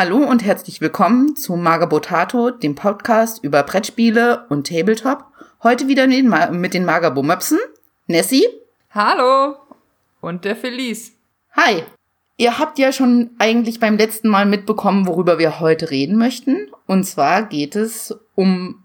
[0.00, 5.24] Hallo und herzlich willkommen zu Magabotato, dem Podcast über Brettspiele und Tabletop.
[5.64, 7.58] Heute wieder mit den, Magabo-Möpsen.
[8.06, 8.46] Nessie.
[8.92, 9.56] Hallo.
[10.20, 11.14] Und der Felice.
[11.50, 11.82] Hi.
[12.36, 16.68] Ihr habt ja schon eigentlich beim letzten Mal mitbekommen, worüber wir heute reden möchten.
[16.86, 18.84] Und zwar geht es um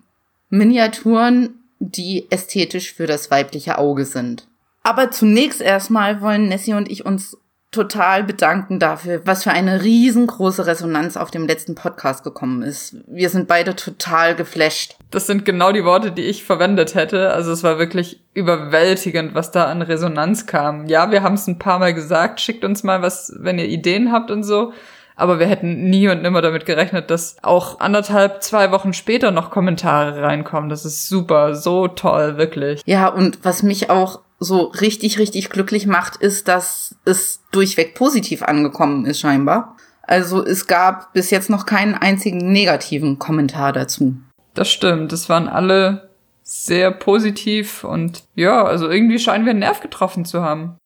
[0.50, 4.48] Miniaturen, die ästhetisch für das weibliche Auge sind.
[4.82, 7.38] Aber zunächst erstmal wollen Nessie und ich uns
[7.74, 12.96] total bedanken dafür, was für eine riesengroße Resonanz auf dem letzten Podcast gekommen ist.
[13.08, 14.96] Wir sind beide total geflasht.
[15.12, 17.32] Das sind genau die Worte, die ich verwendet hätte.
[17.32, 20.88] Also es war wirklich überwältigend, was da an Resonanz kam.
[20.88, 24.12] Ja, wir haben es ein paar Mal gesagt, schickt uns mal was, wenn ihr Ideen
[24.12, 24.74] habt und so.
[25.16, 29.52] Aber wir hätten nie und nimmer damit gerechnet, dass auch anderthalb, zwei Wochen später noch
[29.52, 30.70] Kommentare reinkommen.
[30.70, 32.82] Das ist super, so toll, wirklich.
[32.86, 38.44] Ja, und was mich auch so richtig, richtig glücklich macht, ist, dass es durchweg positiv
[38.44, 39.78] angekommen ist, scheinbar.
[40.02, 44.18] Also es gab bis jetzt noch keinen einzigen negativen Kommentar dazu.
[44.54, 45.14] Das stimmt.
[45.14, 46.10] Es waren alle
[46.44, 50.78] sehr positiv und ja, also irgendwie scheinen wir einen Nerv getroffen zu haben.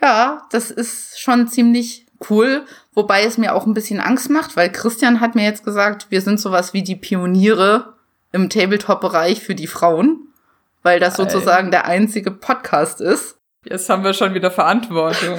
[0.00, 4.70] Ja, das ist schon ziemlich cool, wobei es mir auch ein bisschen Angst macht, weil
[4.70, 7.94] Christian hat mir jetzt gesagt, wir sind sowas wie die Pioniere
[8.32, 10.28] im Tabletop-Bereich für die Frauen
[10.84, 13.38] weil das sozusagen der einzige Podcast ist.
[13.64, 15.38] Jetzt haben wir schon wieder Verantwortung.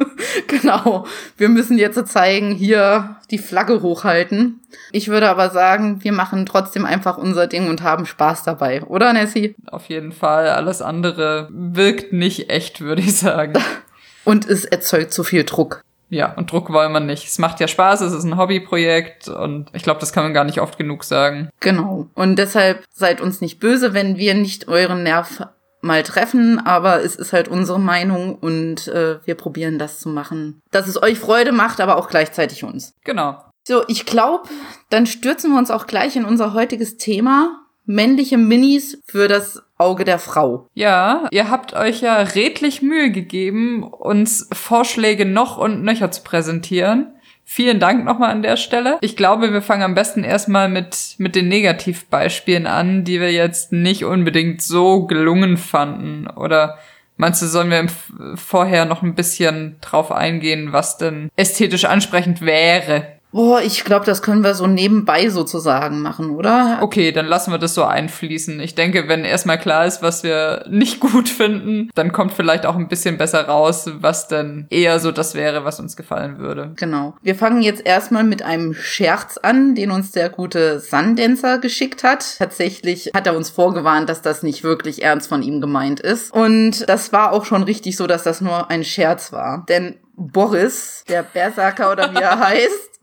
[0.48, 1.06] genau.
[1.36, 4.60] Wir müssen jetzt zeigen, hier die Flagge hochhalten.
[4.90, 9.12] Ich würde aber sagen, wir machen trotzdem einfach unser Ding und haben Spaß dabei, oder
[9.12, 9.54] Nessie?
[9.68, 10.48] Auf jeden Fall.
[10.48, 13.54] Alles andere wirkt nicht echt, würde ich sagen.
[14.24, 15.84] und es erzeugt zu viel Druck.
[16.10, 17.26] Ja, und Druck wollen wir nicht.
[17.26, 20.44] Es macht ja Spaß, es ist ein Hobbyprojekt und ich glaube, das kann man gar
[20.44, 21.48] nicht oft genug sagen.
[21.60, 22.08] Genau.
[22.14, 25.46] Und deshalb seid uns nicht böse, wenn wir nicht euren Nerv
[25.82, 30.60] mal treffen, aber es ist halt unsere Meinung und äh, wir probieren das zu machen,
[30.70, 32.92] dass es euch Freude macht, aber auch gleichzeitig uns.
[33.04, 33.42] Genau.
[33.66, 34.48] So, ich glaube,
[34.90, 40.04] dann stürzen wir uns auch gleich in unser heutiges Thema männliche Minis für das Auge
[40.04, 40.68] der Frau.
[40.74, 47.14] Ja, ihr habt euch ja redlich Mühe gegeben, uns Vorschläge noch und nöcher zu präsentieren.
[47.52, 48.98] Vielen Dank nochmal an der Stelle.
[49.00, 53.72] Ich glaube, wir fangen am besten erstmal mit, mit den Negativbeispielen an, die wir jetzt
[53.72, 56.28] nicht unbedingt so gelungen fanden.
[56.28, 56.78] Oder
[57.16, 57.88] meinst du, sollen wir
[58.36, 63.19] vorher noch ein bisschen drauf eingehen, was denn ästhetisch ansprechend wäre?
[63.32, 66.78] Boah, ich glaube, das können wir so nebenbei sozusagen machen, oder?
[66.80, 68.58] Okay, dann lassen wir das so einfließen.
[68.60, 72.76] Ich denke, wenn erstmal klar ist, was wir nicht gut finden, dann kommt vielleicht auch
[72.76, 76.72] ein bisschen besser raus, was denn eher so das wäre, was uns gefallen würde.
[76.76, 77.14] Genau.
[77.22, 82.38] Wir fangen jetzt erstmal mit einem Scherz an, den uns der gute Sundancer geschickt hat.
[82.38, 86.32] Tatsächlich hat er uns vorgewarnt, dass das nicht wirklich ernst von ihm gemeint ist.
[86.32, 89.64] Und das war auch schon richtig so, dass das nur ein Scherz war.
[89.68, 92.99] Denn Boris, der Berserker oder wie er heißt,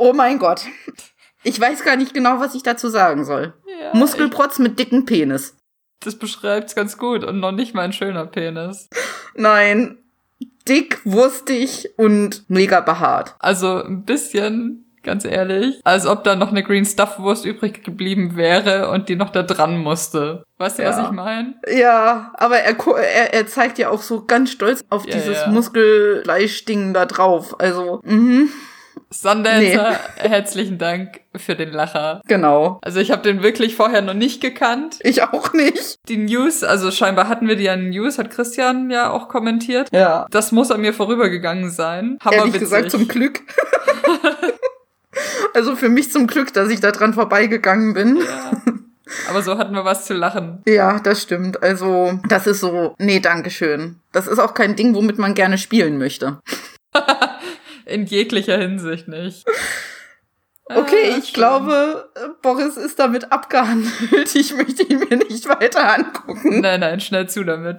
[0.00, 0.62] Oh mein Gott.
[1.42, 3.52] Ich weiß gar nicht genau, was ich dazu sagen soll.
[3.66, 5.58] Ja, Muskelprotz mit dicken Penis.
[6.02, 8.88] Das beschreibt's ganz gut und noch nicht mal ein schöner Penis.
[9.34, 9.98] Nein.
[10.66, 13.34] Dick, wurstig und mega behaart.
[13.40, 18.36] Also ein bisschen, ganz ehrlich, als ob da noch eine Green Stuff Wurst übrig geblieben
[18.36, 20.44] wäre und die noch da dran musste.
[20.56, 20.96] Weißt du, ja.
[20.96, 21.56] was ich meine?
[21.70, 25.48] Ja, aber er, er, er zeigt ja auch so ganz stolz auf ja, dieses ja.
[25.48, 27.60] Muskelfleischding da drauf.
[27.60, 28.50] Also, mhm.
[29.12, 30.28] Sundancer, nee.
[30.28, 32.20] herzlichen Dank für den Lacher.
[32.26, 32.78] Genau.
[32.82, 34.98] Also ich habe den wirklich vorher noch nicht gekannt.
[35.00, 35.98] Ich auch nicht.
[36.08, 39.88] Die News, also scheinbar hatten wir die ja News, hat Christian ja auch kommentiert.
[39.92, 40.26] Ja.
[40.30, 42.18] Das muss an mir vorübergegangen sein.
[42.30, 43.40] Ehrlich gesagt zum Glück.
[45.54, 48.18] also für mich zum Glück, dass ich da dran vorbeigegangen bin.
[48.18, 48.52] Ja.
[49.28, 50.62] Aber so hatten wir was zu lachen.
[50.68, 51.64] Ja, das stimmt.
[51.64, 53.96] Also, das ist so, nee, Dankeschön.
[54.12, 56.38] Das ist auch kein Ding, womit man gerne spielen möchte.
[57.90, 59.44] In jeglicher Hinsicht nicht.
[60.72, 61.34] Okay, ah, ich schön.
[61.34, 62.08] glaube,
[62.42, 63.90] Boris ist damit abgehandelt.
[64.34, 66.60] Ich möchte ihn mir nicht weiter angucken.
[66.60, 67.78] Nein, nein, schnell zu damit.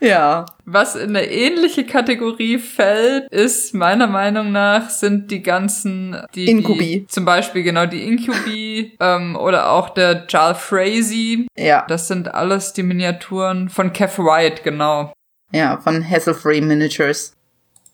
[0.00, 0.46] Ja.
[0.64, 7.00] Was in eine ähnliche Kategorie fällt, ist meiner Meinung nach sind die ganzen die, Inkubi.
[7.00, 11.46] Die, zum Beispiel genau die Inkubi ähm, oder auch der Jarl Frazee.
[11.58, 11.84] Ja.
[11.88, 15.12] Das sind alles die Miniaturen von Kev White, genau.
[15.52, 17.34] Ja, von Hasselfree Miniatures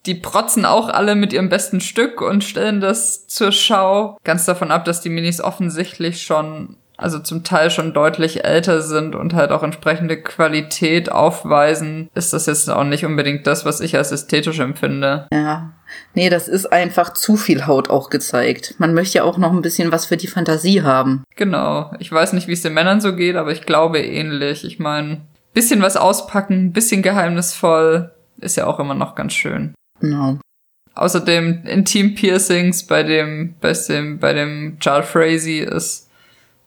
[0.06, 4.16] die protzen auch alle mit ihrem besten Stück und stellen das zur Schau.
[4.24, 9.14] Ganz davon ab, dass die Minis offensichtlich schon, also zum Teil schon deutlich älter sind
[9.14, 13.96] und halt auch entsprechende Qualität aufweisen, ist das jetzt auch nicht unbedingt das, was ich
[13.96, 15.26] als ästhetisch empfinde.
[15.32, 15.72] Ja.
[16.14, 18.74] Nee, das ist einfach zu viel Haut auch gezeigt.
[18.78, 21.24] Man möchte ja auch noch ein bisschen was für die Fantasie haben.
[21.36, 21.92] Genau.
[21.98, 24.64] Ich weiß nicht, wie es den Männern so geht, aber ich glaube ähnlich.
[24.64, 25.20] Ich meine,
[25.52, 29.74] bisschen was auspacken, bisschen geheimnisvoll, ist ja auch immer noch ganz schön.
[30.00, 30.38] Genau.
[30.94, 36.08] Außerdem Intim-Piercings bei dem, bei dem, bei dem Charles Frazee ist,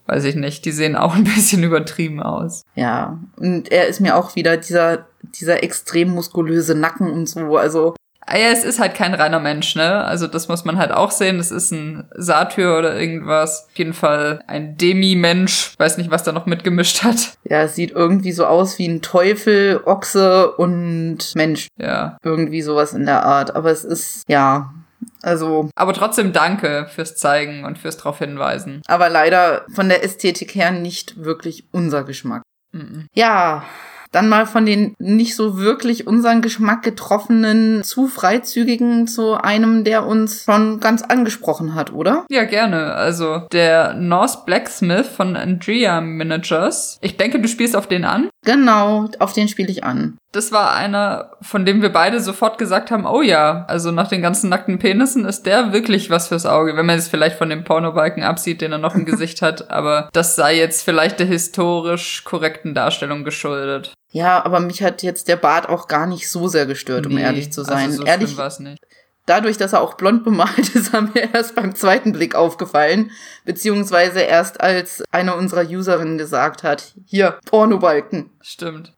[0.05, 2.61] weiß ich nicht, die sehen auch ein bisschen übertrieben aus.
[2.75, 5.07] Ja, und er ist mir auch wieder dieser,
[5.39, 7.95] dieser extrem muskulöse Nacken und so, also
[8.37, 10.03] ja, es ist halt kein reiner Mensch, ne?
[10.03, 11.37] Also das muss man halt auch sehen.
[11.37, 13.67] Das ist ein Satyr oder irgendwas.
[13.69, 15.73] Auf jeden Fall ein Demi-Mensch.
[15.77, 17.33] Weiß nicht, was da noch mitgemischt hat.
[17.43, 21.67] Ja, es sieht irgendwie so aus wie ein Teufel, Ochse und Mensch.
[21.77, 22.17] Ja.
[22.23, 23.55] Irgendwie sowas in der Art.
[23.55, 24.73] Aber es ist, ja,
[25.21, 25.69] also.
[25.75, 28.81] Aber trotzdem danke fürs Zeigen und fürs darauf hinweisen.
[28.87, 32.43] Aber leider von der Ästhetik her nicht wirklich unser Geschmack.
[32.71, 33.07] Mhm.
[33.13, 33.63] Ja,
[34.11, 40.05] dann mal von den nicht so wirklich unseren Geschmack getroffenen, zu freizügigen zu einem, der
[40.05, 42.25] uns schon ganz angesprochen hat, oder?
[42.29, 42.93] Ja, gerne.
[42.93, 46.97] Also der Norse Blacksmith von Andrea Managers.
[47.01, 48.29] Ich denke, du spielst auf den an.
[48.45, 50.17] Genau, auf den spiele ich an.
[50.31, 54.21] Das war einer, von dem wir beide sofort gesagt haben, oh ja, also nach den
[54.21, 57.63] ganzen nackten Penissen ist der wirklich was fürs Auge, wenn man es vielleicht von dem
[57.63, 62.23] Pornobalken absieht, den er noch im Gesicht hat, aber das sei jetzt vielleicht der historisch
[62.23, 63.93] korrekten Darstellung geschuldet.
[64.11, 67.21] Ja, aber mich hat jetzt der Bart auch gar nicht so sehr gestört, um Nee,
[67.21, 67.87] ehrlich zu sein.
[67.87, 68.83] Also so ehrlich, war's nicht.
[69.29, 73.11] Dadurch, dass er auch blond bemalt ist, haben mir erst beim zweiten Blick aufgefallen,
[73.45, 78.31] beziehungsweise erst als eine unserer Userinnen gesagt hat, hier, Pornobalken.
[78.41, 78.93] Stimmt.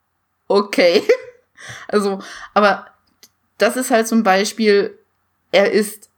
[0.47, 1.03] Okay.
[1.87, 2.17] Also,
[2.55, 2.87] aber
[3.59, 4.97] das ist halt zum Beispiel,
[5.51, 6.09] er ist,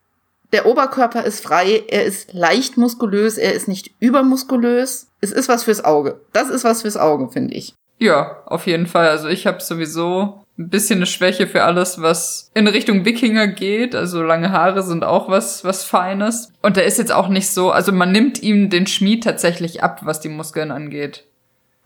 [0.53, 5.07] der Oberkörper ist frei, er ist leicht muskulös, er ist nicht übermuskulös.
[5.19, 6.21] Es ist was fürs Auge.
[6.31, 7.73] Das ist was fürs Auge, finde ich.
[7.99, 9.09] Ja, auf jeden Fall.
[9.09, 13.95] Also ich habe sowieso ein bisschen eine Schwäche für alles, was in Richtung Wikinger geht.
[13.95, 16.51] Also lange Haare sind auch was, was Feines.
[16.61, 20.01] Und der ist jetzt auch nicht so, also man nimmt ihm den Schmied tatsächlich ab,
[20.03, 21.25] was die Muskeln angeht,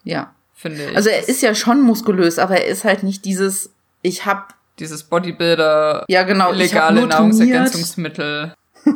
[0.03, 0.33] Ja.
[0.53, 0.95] finde ich.
[0.97, 3.71] Also er ist ja schon muskulös, aber er ist halt nicht dieses,
[4.01, 7.07] ich hab, Dieses Bodybuilder, ja genau, illegale.
[7.07, 8.53] Nahrungsergänzungsmittel.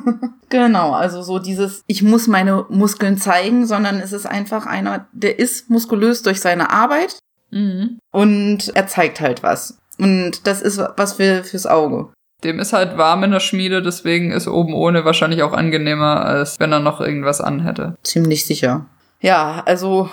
[0.49, 5.37] Genau, also so dieses, ich muss meine Muskeln zeigen, sondern es ist einfach einer, der
[5.39, 7.19] ist muskulös durch seine Arbeit
[7.51, 7.99] Mhm.
[8.11, 9.77] und er zeigt halt was.
[9.99, 12.09] Und das ist was für, fürs Auge.
[12.43, 16.59] Dem ist halt warm in der Schmiede, deswegen ist oben ohne wahrscheinlich auch angenehmer, als
[16.59, 17.97] wenn er noch irgendwas anhätte.
[18.03, 18.87] Ziemlich sicher.
[19.19, 20.09] Ja, also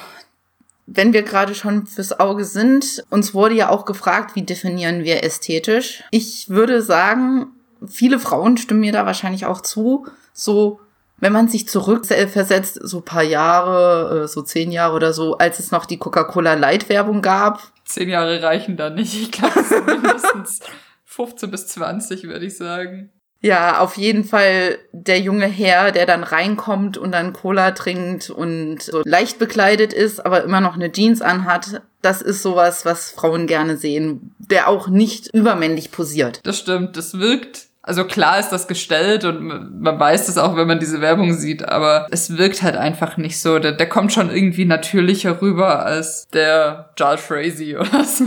[0.87, 5.23] wenn wir gerade schon fürs Auge sind, uns wurde ja auch gefragt, wie definieren wir
[5.23, 6.03] ästhetisch.
[6.11, 7.49] Ich würde sagen,
[7.87, 10.81] viele Frauen stimmen mir da wahrscheinlich auch zu, so
[11.21, 15.71] wenn man sich zurückversetzt, so paar Jahre, äh, so zehn Jahre oder so, als es
[15.71, 17.61] noch die Coca-Cola Light Werbung gab.
[17.85, 19.15] Zehn Jahre reichen da nicht.
[19.15, 20.61] Ich glaube, mindestens
[21.05, 23.11] 15 bis 20, würde ich sagen.
[23.41, 28.83] Ja, auf jeden Fall der junge Herr, der dann reinkommt und dann Cola trinkt und
[28.83, 31.83] so leicht bekleidet ist, aber immer noch eine Jeans anhat.
[32.03, 36.41] Das ist sowas, was Frauen gerne sehen, der auch nicht übermännlich posiert.
[36.43, 37.68] Das stimmt, das wirkt.
[37.89, 41.67] Also klar ist das gestellt und man weiß das auch, wenn man diese Werbung sieht,
[41.67, 43.59] aber es wirkt halt einfach nicht so.
[43.59, 48.27] Der, der kommt schon irgendwie natürlicher rüber als der Charles Frazee oder so.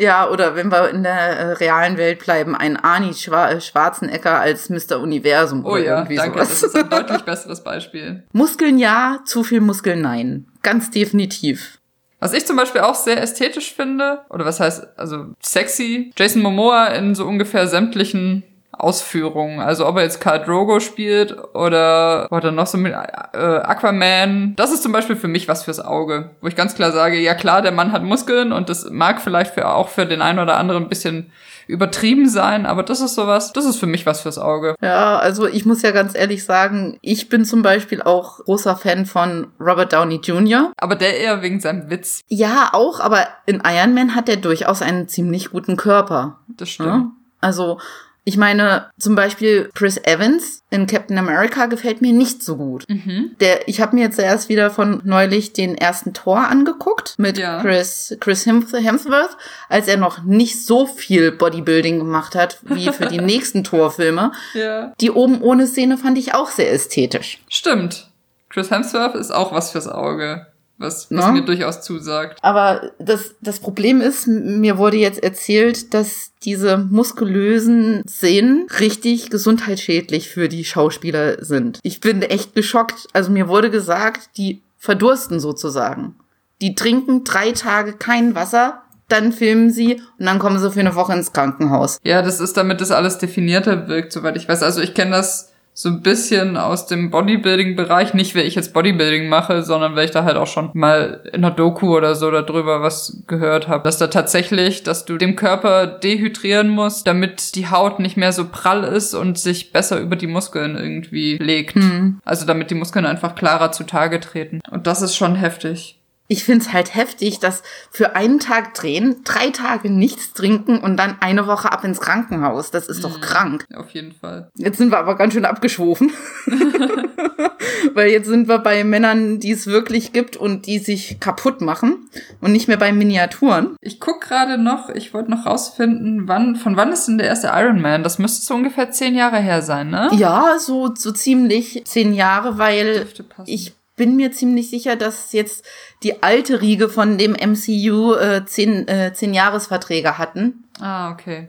[0.00, 4.68] Ja, oder wenn wir in der äh, realen Welt bleiben, ein Arnie Schwa Schwarzenegger als
[4.68, 4.98] Mr.
[5.00, 6.48] Universum Oh oder ja, irgendwie danke, sowas.
[6.48, 8.24] das ist ein deutlich besseres Beispiel.
[8.32, 10.46] Muskeln ja, zu viel Muskeln nein.
[10.62, 11.78] Ganz definitiv.
[12.18, 16.86] Was ich zum Beispiel auch sehr ästhetisch finde, oder was heißt, also sexy, Jason Momoa
[16.88, 18.42] in so ungefähr sämtlichen
[18.78, 19.60] Ausführungen.
[19.60, 22.96] Also ob er jetzt Khal Drogo spielt oder oder noch so mit äh,
[23.36, 24.54] Aquaman.
[24.56, 27.34] Das ist zum Beispiel für mich was fürs Auge, wo ich ganz klar sage, ja
[27.34, 30.56] klar, der Mann hat Muskeln und das mag vielleicht für, auch für den einen oder
[30.56, 31.30] anderen ein bisschen
[31.68, 34.76] übertrieben sein, aber das ist sowas, das ist für mich was fürs Auge.
[34.80, 39.04] Ja, also ich muss ja ganz ehrlich sagen, ich bin zum Beispiel auch großer Fan
[39.04, 40.70] von Robert Downey Jr.
[40.76, 44.80] Aber der eher wegen seinem Witz, Ja, auch, aber in Iron Man hat er durchaus
[44.80, 46.38] einen ziemlich guten Körper.
[46.46, 46.88] das stimmt.
[46.88, 47.10] Ne?
[47.40, 47.80] Also,
[48.28, 52.84] ich meine, zum Beispiel Chris Evans in Captain America gefällt mir nicht so gut.
[52.88, 53.36] Mhm.
[53.38, 57.60] Der, ich habe mir jetzt erst wieder von neulich den ersten Tor angeguckt mit Ja.
[57.62, 59.36] Chris, Chris Hemsworth,
[59.68, 64.32] als er noch nicht so viel Bodybuilding gemacht hat wie für die nächsten Torfilme.
[64.54, 64.92] Ja.
[65.00, 67.38] Die oben ohne Szene fand ich auch sehr ästhetisch.
[67.48, 68.10] Stimmt.
[68.50, 71.32] Chris Hemsworth ist auch was fürs Auge, was, was Ne?
[71.32, 72.38] mir durchaus zusagt.
[72.42, 80.28] Aber das, das Problem ist, mir wurde jetzt erzählt, dass diese muskulösen Szenen richtig gesundheitsschädlich
[80.28, 81.80] für die Schauspieler sind.
[81.82, 83.08] Ich bin echt geschockt.
[83.12, 86.16] Also mir wurde gesagt, die verdursten sozusagen.
[86.60, 90.94] Die trinken drei Tage kein Wasser, dann filmen sie und dann kommen sie für eine
[90.94, 91.98] Woche ins Krankenhaus.
[92.02, 94.62] Ja, das ist damit das alles definierter wirkt, soweit ich weiß.
[94.62, 99.28] Also ich kenne das so ein bisschen aus dem Bodybuilding-Bereich, nicht weil ich jetzt Bodybuilding
[99.28, 102.80] mache, sondern weil ich da halt auch schon mal in einer Doku oder so darüber
[102.80, 107.98] was gehört habe, dass da tatsächlich, dass du dem Körper dehydrieren musst, damit die Haut
[107.98, 111.76] nicht mehr so prall ist und sich besser über die Muskeln irgendwie legt.
[111.76, 112.20] Mhm.
[112.24, 114.62] Also damit die Muskeln einfach klarer zutage treten.
[114.70, 115.98] Und das ist schon heftig.
[116.28, 121.16] Ich find's halt heftig, dass für einen Tag drehen, drei Tage nichts trinken und dann
[121.20, 122.70] eine Woche ab ins Krankenhaus.
[122.70, 123.20] Das ist doch mhm.
[123.20, 123.64] krank.
[123.74, 124.50] Auf jeden Fall.
[124.56, 126.12] Jetzt sind wir aber ganz schön abgeschwofen.
[127.94, 132.08] Weil jetzt sind wir bei Männern, die es wirklich gibt und die sich kaputt machen
[132.40, 133.76] und nicht mehr bei Miniaturen.
[133.80, 137.48] Ich guck gerade noch, ich wollte noch rausfinden, wann, von wann ist denn der erste
[137.54, 138.02] Iron Man?
[138.02, 140.10] Das müsste so ungefähr zehn Jahre her sein, ne?
[140.12, 143.06] Ja, so, so ziemlich zehn Jahre, weil
[143.46, 145.64] ich bin mir ziemlich sicher, dass jetzt
[146.02, 150.64] die alte Riege von dem MCU äh, zehn, äh, zehn Jahresverträge hatten.
[150.80, 151.48] Ah, okay.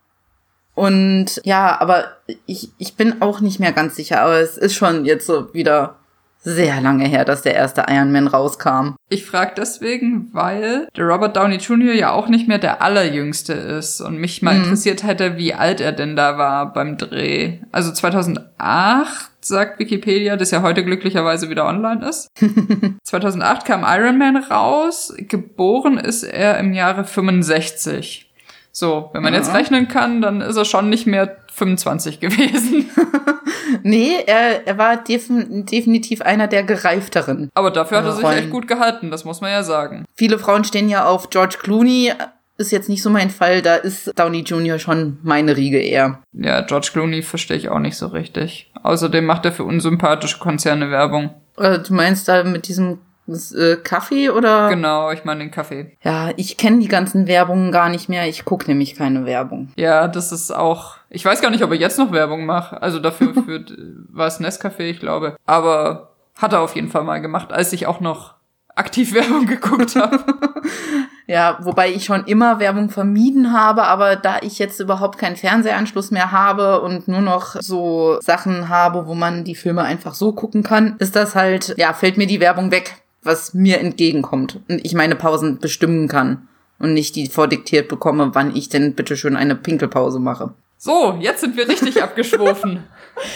[0.73, 5.05] Und ja, aber ich, ich bin auch nicht mehr ganz sicher, aber es ist schon
[5.05, 5.97] jetzt so wieder
[6.39, 8.95] sehr lange her, dass der erste Iron Man rauskam.
[9.09, 11.93] Ich frage deswegen, weil der Robert Downey Jr.
[11.93, 14.63] ja auch nicht mehr der allerjüngste ist und mich mal mhm.
[14.63, 17.59] interessiert hätte, wie alt er denn da war beim Dreh.
[17.71, 22.29] Also 2008 sagt Wikipedia, das ja heute glücklicherweise wieder online ist.
[23.03, 25.13] 2008 kam Iron Man raus.
[25.17, 28.27] Geboren ist er im Jahre 65.
[28.71, 29.39] So, wenn man ja.
[29.39, 32.89] jetzt rechnen kann, dann ist er schon nicht mehr 25 gewesen.
[33.83, 37.49] nee, er, er war defin definitiv einer der gereifteren.
[37.55, 38.37] Aber dafür hat er sich Rollen.
[38.37, 40.05] echt gut gehalten, das muss man ja sagen.
[40.13, 42.13] Viele Frauen stehen ja auf George Clooney,
[42.57, 44.79] ist jetzt nicht so mein Fall, da ist Downey Jr.
[44.79, 46.21] schon meine Riege eher.
[46.33, 48.71] Ja, George Clooney verstehe ich auch nicht so richtig.
[48.83, 51.31] Außerdem macht er für unsympathische Konzerne Werbung.
[51.57, 54.69] Äh, du meinst da mit diesem äh, Kaffee oder?
[54.69, 55.97] Genau, ich meine den Kaffee.
[56.01, 58.27] Ja, ich kenne die ganzen Werbungen gar nicht mehr.
[58.27, 59.71] Ich gucke nämlich keine Werbung.
[59.75, 60.95] Ja, das ist auch.
[61.09, 62.81] Ich weiß gar nicht, ob er jetzt noch Werbung macht.
[62.81, 63.65] Also dafür für,
[64.09, 65.35] war es Nescafé, ich glaube.
[65.45, 68.35] Aber hat er auf jeden Fall mal gemacht, als ich auch noch
[68.75, 70.23] aktiv Werbung geguckt habe.
[71.27, 76.09] ja, wobei ich schon immer Werbung vermieden habe, aber da ich jetzt überhaupt keinen Fernsehanschluss
[76.09, 80.63] mehr habe und nur noch so Sachen habe, wo man die Filme einfach so gucken
[80.63, 82.95] kann, ist das halt, ja, fällt mir die Werbung weg
[83.27, 86.47] was mir entgegenkommt und ich meine Pausen bestimmen kann
[86.79, 90.53] und nicht die vordiktiert bekomme, wann ich denn bitte schön eine Pinkelpause mache.
[90.77, 92.83] So, jetzt sind wir richtig abgeschwofen.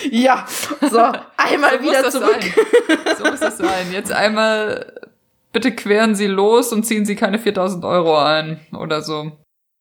[0.10, 0.46] Ja,
[0.90, 1.00] so,
[1.38, 2.42] einmal so wieder zurück.
[2.42, 3.16] Sein.
[3.18, 3.92] So muss das sein.
[3.92, 4.94] Jetzt einmal,
[5.52, 9.32] bitte queren Sie los und ziehen Sie keine 4000 Euro ein oder so.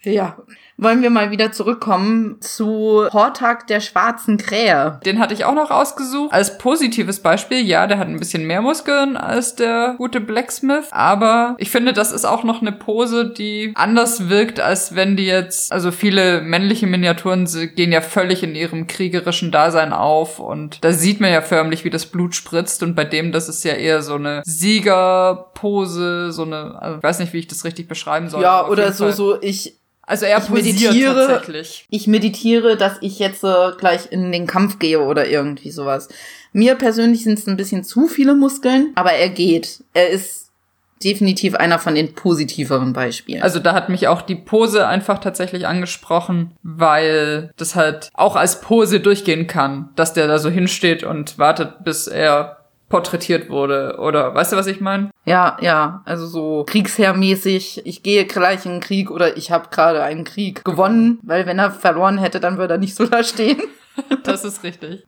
[0.02, 0.38] Ja,
[0.80, 4.98] wollen wir mal wieder zurückkommen zu Hortag der schwarzen Krähe.
[5.04, 6.32] Den hatte ich auch noch ausgesucht.
[6.32, 11.54] Als positives Beispiel, ja, der hat ein bisschen mehr Muskeln als der gute Blacksmith, aber
[11.58, 15.70] ich finde, das ist auch noch eine Pose, die anders wirkt, als wenn die jetzt,
[15.70, 21.20] also viele männliche Miniaturen gehen ja völlig in ihrem kriegerischen Dasein auf und da sieht
[21.20, 24.14] man ja förmlich, wie das Blut spritzt und bei dem, das ist ja eher so
[24.14, 28.42] eine Siegerpose, so eine, also ich weiß nicht, wie ich das richtig beschreiben soll.
[28.42, 29.12] Ja, oder so, Fall.
[29.12, 31.86] so, ich, also er ich meditiere, tatsächlich.
[31.88, 36.08] Ich meditiere, dass ich jetzt äh, gleich in den Kampf gehe oder irgendwie sowas.
[36.52, 39.84] Mir persönlich sind es ein bisschen zu viele Muskeln, aber er geht.
[39.94, 40.50] Er ist
[41.04, 43.40] definitiv einer von den positiveren Beispielen.
[43.40, 48.60] Also da hat mich auch die Pose einfach tatsächlich angesprochen, weil das halt auch als
[48.60, 52.59] Pose durchgehen kann, dass der da so hinsteht und wartet, bis er
[52.90, 53.96] porträtiert wurde.
[53.98, 55.10] Oder weißt du, was ich meine?
[55.24, 56.02] Ja, ja.
[56.04, 60.62] Also so kriegsherrmäßig, ich gehe gleich in den Krieg oder ich habe gerade einen Krieg
[60.64, 63.62] gewonnen, weil wenn er verloren hätte, dann würde er nicht so da stehen.
[64.24, 65.06] das ist richtig.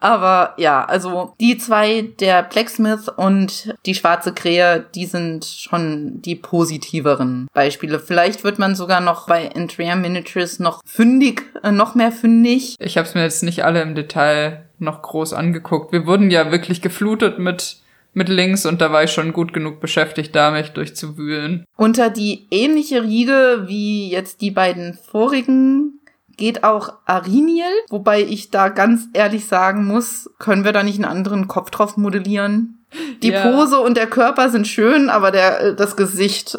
[0.00, 6.36] Aber ja, also die zwei, der Blacksmith und die schwarze Krähe, die sind schon die
[6.36, 8.00] positiveren Beispiele.
[8.00, 12.76] Vielleicht wird man sogar noch bei Entrea Miniatures noch fündig, äh, noch mehr fündig.
[12.80, 15.92] Ich habe es mir jetzt nicht alle im Detail noch groß angeguckt.
[15.92, 17.76] Wir wurden ja wirklich geflutet mit
[18.12, 21.64] mit Links und da war ich schon gut genug beschäftigt, da mich durchzuwühlen.
[21.76, 25.99] Unter die ähnliche Riege wie jetzt die beiden vorigen
[26.40, 31.04] geht auch Ariniel, wobei ich da ganz ehrlich sagen muss, können wir da nicht einen
[31.04, 32.84] anderen Kopf drauf modellieren?
[33.22, 33.42] Die ja.
[33.42, 36.58] Pose und der Körper sind schön, aber der, das Gesicht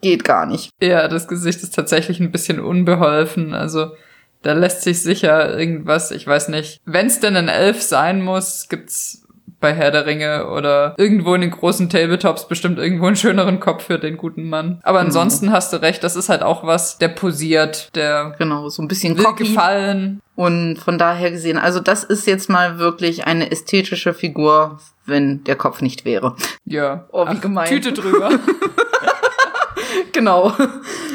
[0.00, 0.70] geht gar nicht.
[0.80, 3.52] Ja, das Gesicht ist tatsächlich ein bisschen unbeholfen.
[3.52, 3.90] Also
[4.42, 6.80] da lässt sich sicher irgendwas, ich weiß nicht.
[6.84, 9.25] Wenn es denn ein Elf sein muss, gibt's
[9.60, 13.84] bei Herr der Ringe oder irgendwo in den großen Tabletops bestimmt irgendwo einen schöneren Kopf
[13.84, 14.80] für den guten Mann.
[14.82, 15.08] Aber genau.
[15.08, 18.88] ansonsten hast du recht, das ist halt auch was, der posiert, der genau so ein
[18.88, 20.20] bisschen will gefallen.
[20.34, 25.56] Und von daher gesehen, also das ist jetzt mal wirklich eine ästhetische Figur, wenn der
[25.56, 26.36] Kopf nicht wäre.
[26.66, 27.06] Ja.
[27.10, 27.68] Oh, wie Ach, gemein.
[27.68, 28.30] Tüte drüber.
[30.12, 30.52] genau.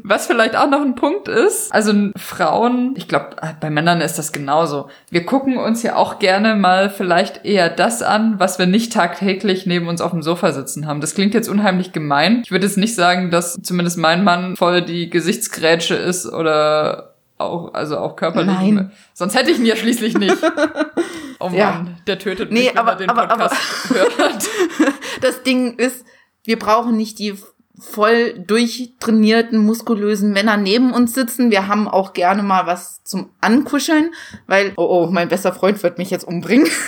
[0.03, 4.31] Was vielleicht auch noch ein Punkt ist, also Frauen, ich glaube, bei Männern ist das
[4.31, 4.89] genauso.
[5.09, 9.65] Wir gucken uns ja auch gerne mal vielleicht eher das an, was wir nicht tagtäglich
[9.65, 11.01] neben uns auf dem Sofa sitzen haben.
[11.01, 12.41] Das klingt jetzt unheimlich gemein.
[12.43, 17.73] Ich würde jetzt nicht sagen, dass zumindest mein Mann voll die Gesichtsgrätsche ist oder auch,
[17.73, 18.55] also auch körperlich.
[18.55, 18.91] Nein.
[19.13, 20.37] Sonst hätte ich ihn ja schließlich nicht.
[21.43, 21.85] Oh Mann, Ja.
[22.05, 23.55] der tötet Nee, mich, wenn aber- er den aber- Podcast
[23.89, 24.13] hört.
[25.21, 26.05] Das Ding ist,
[26.43, 27.33] wir brauchen nicht die
[27.81, 31.51] voll durchtrainierten, muskulösen Männer neben uns sitzen.
[31.51, 34.13] Wir haben auch gerne mal was zum Ankuscheln,
[34.47, 36.69] weil, oh, oh, mein bester Freund wird mich jetzt umbringen.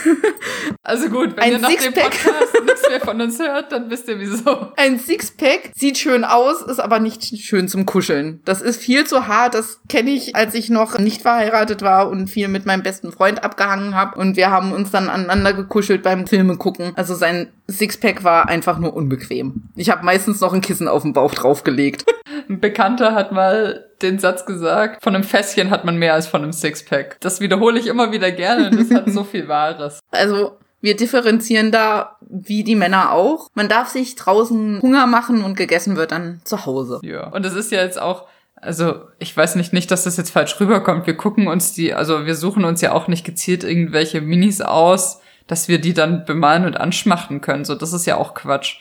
[0.85, 2.11] Also gut, wenn Ein ihr nach dem Sixpack.
[2.11, 4.67] Podcast nichts mehr von uns hört, dann wisst ihr wieso.
[4.75, 8.41] Ein Sixpack sieht schön aus, ist aber nicht schön zum Kuscheln.
[8.43, 9.55] Das ist viel zu hart.
[9.55, 13.43] Das kenne ich, als ich noch nicht verheiratet war und viel mit meinem besten Freund
[13.43, 14.19] abgehangen habe.
[14.19, 16.91] Und wir haben uns dann aneinander gekuschelt beim Filme gucken.
[16.95, 19.69] Also sein Sixpack war einfach nur unbequem.
[19.75, 22.05] Ich habe meistens noch ein Kissen auf den Bauch draufgelegt.
[22.49, 26.43] Ein Bekannter hat mal den Satz gesagt, von einem Fässchen hat man mehr als von
[26.43, 27.17] einem Sixpack.
[27.21, 29.99] Das wiederhole ich immer wieder gerne und das hat so viel Wahres.
[30.11, 33.47] Also wir differenzieren da wie die Männer auch.
[33.53, 36.99] Man darf sich draußen Hunger machen und gegessen wird dann zu Hause.
[37.03, 37.27] Ja.
[37.27, 40.59] Und es ist ja jetzt auch, also ich weiß nicht, nicht, dass das jetzt falsch
[40.59, 41.07] rüberkommt.
[41.07, 45.21] Wir gucken uns die, also wir suchen uns ja auch nicht gezielt irgendwelche Minis aus,
[45.47, 47.63] dass wir die dann bemalen und anschmachten können.
[47.63, 48.79] So, das ist ja auch Quatsch.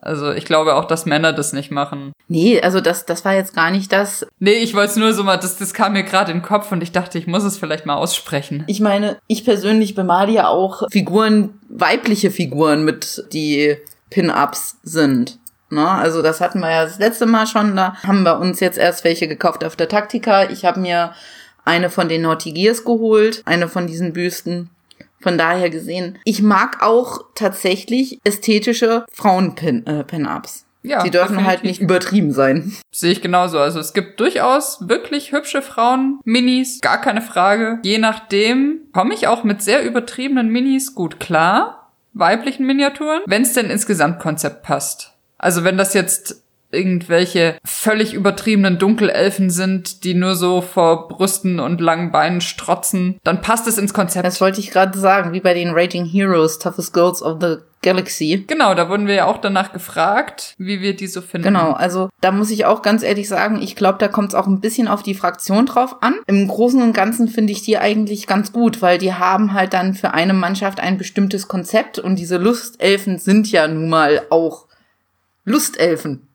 [0.00, 2.12] Also ich glaube auch, dass Männer das nicht machen.
[2.28, 4.26] Nee, also das, das war jetzt gar nicht das.
[4.38, 6.70] Nee, ich wollte es nur so mal, das, das kam mir gerade in den Kopf
[6.70, 8.64] und ich dachte, ich muss es vielleicht mal aussprechen.
[8.68, 13.76] Ich meine, ich persönlich bemale ja auch Figuren, weibliche Figuren mit, die
[14.10, 15.38] Pin-Ups sind.
[15.70, 15.86] Ne?
[15.86, 17.76] Also das hatten wir ja das letzte Mal schon.
[17.76, 20.48] Da haben wir uns jetzt erst welche gekauft auf der Taktika.
[20.48, 21.12] Ich habe mir
[21.64, 24.70] eine von den Naughty Gears geholt, eine von diesen Büsten.
[25.20, 30.64] Von daher gesehen, ich mag auch tatsächlich ästhetische Frauen-Pin-Ups.
[30.82, 31.62] Ja, Sie dürfen halt definitiv.
[31.62, 32.72] nicht übertrieben sein.
[32.92, 33.58] Sehe ich genauso.
[33.58, 37.80] Also es gibt durchaus wirklich hübsche Frauen, Minis, gar keine Frage.
[37.82, 43.52] Je nachdem komme ich auch mit sehr übertriebenen Minis gut klar, weiblichen Miniaturen, wenn es
[43.54, 45.14] denn ins Gesamtkonzept passt.
[45.36, 51.80] Also wenn das jetzt irgendwelche völlig übertriebenen Dunkelelfen sind, die nur so vor Brüsten und
[51.80, 54.26] langen Beinen strotzen, dann passt es ins Konzept.
[54.26, 58.44] Das wollte ich gerade sagen, wie bei den Raging Heroes, Toughest Girls of the Galaxy.
[58.46, 61.46] genau, da wurden wir ja auch danach gefragt, wie wir die so finden.
[61.46, 64.48] Genau, also da muss ich auch ganz ehrlich sagen, ich glaube, da kommt es auch
[64.48, 66.16] ein bisschen auf die Fraktion drauf an.
[66.26, 69.94] Im Großen und Ganzen finde ich die eigentlich ganz gut, weil die haben halt dann
[69.94, 74.66] für eine Mannschaft ein bestimmtes Konzept und diese Lustelfen sind ja nun mal auch
[75.44, 76.27] Lustelfen.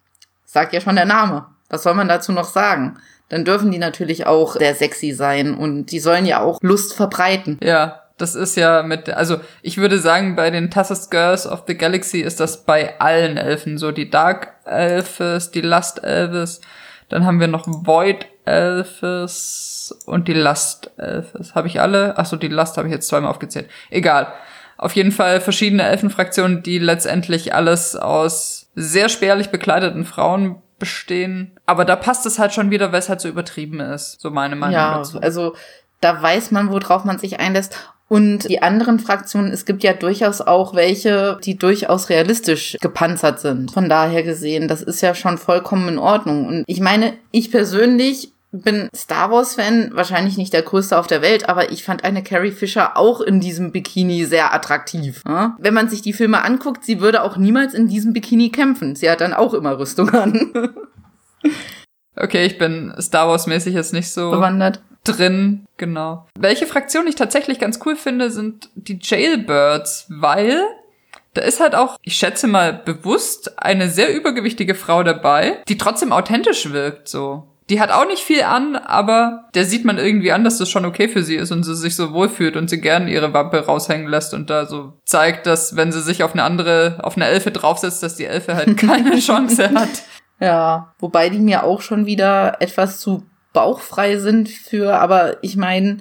[0.54, 1.48] Sagt ja schon der Name.
[1.72, 3.00] Was soll man dazu noch sagen?
[3.30, 7.58] Dann dürfen die natürlich auch sehr sexy sein und die sollen ja auch Lust verbreiten.
[7.64, 11.76] Ja, das ist ja mit, also ich würde sagen, bei den Toughest Girls of the
[11.76, 13.92] Galaxy ist das bei allen Elfen so.
[13.92, 16.62] Die Dark Elfes, die Lust Elves,
[17.10, 21.56] dann haben wir noch Void Elfes und die Lust Elfes.
[21.56, 22.16] Habe ich alle?
[22.20, 23.72] Achso, die Lust habe ich jetzt zweimal aufgezählt.
[23.90, 24.32] Egal.
[24.78, 31.52] Auf jeden Fall verschiedene Elfenfraktionen, die letztendlich alles aus sehr spärlich bekleideten Frauen bestehen.
[31.66, 34.20] Aber da passt es halt schon wieder, weil es halt so übertrieben ist.
[34.20, 35.20] So meine Meinung Ja, dazu.
[35.22, 35.56] also
[36.02, 37.78] da weiß man, worauf man sich einlässt.
[38.10, 43.72] Und die anderen Fraktionen, es gibt ja durchaus auch welche, die durchaus realistisch gepanzert sind.
[43.72, 46.46] Von daher gesehen, das ist ja schon vollkommen in Ordnung.
[46.46, 51.50] Und ich meine, ich persönlich bin Star Wars-Fan, wahrscheinlich nicht der größte auf der Welt,
[51.50, 55.24] aber ich fand eine Carrie Fisher auch in diesem Bikini sehr attraktiv.
[55.28, 55.58] Ja?
[55.60, 58.96] Wenn man sich die Filme anguckt, sie würde auch niemals in diesem Bikini kämpfen.
[58.96, 60.54] Sie hat dann auch immer Rüstung an.
[62.16, 64.82] Okay, ich bin Star Wars-mäßig jetzt nicht so Bewandert.
[65.04, 66.28] drin, genau.
[66.38, 70.62] Welche Fraktion ich tatsächlich ganz cool finde, sind die Jailbirds, weil
[71.34, 76.12] da ist halt auch, ich schätze mal bewusst, eine sehr übergewichtige Frau dabei, die trotzdem
[76.12, 77.48] authentisch wirkt, so.
[77.70, 80.86] Die hat auch nicht viel an, aber der sieht man irgendwie an, dass das schon
[80.86, 84.08] okay für sie ist und sie sich so wohlfühlt und sie gern ihre Wampe raushängen
[84.08, 87.52] lässt und da so zeigt, dass wenn sie sich auf eine andere, auf eine Elfe
[87.52, 89.90] draufsetzt, dass die Elfe halt keine Chance hat.
[90.40, 93.24] Ja, wobei die mir auch schon wieder etwas zu
[93.54, 96.00] bauchfrei sind für, aber ich meine,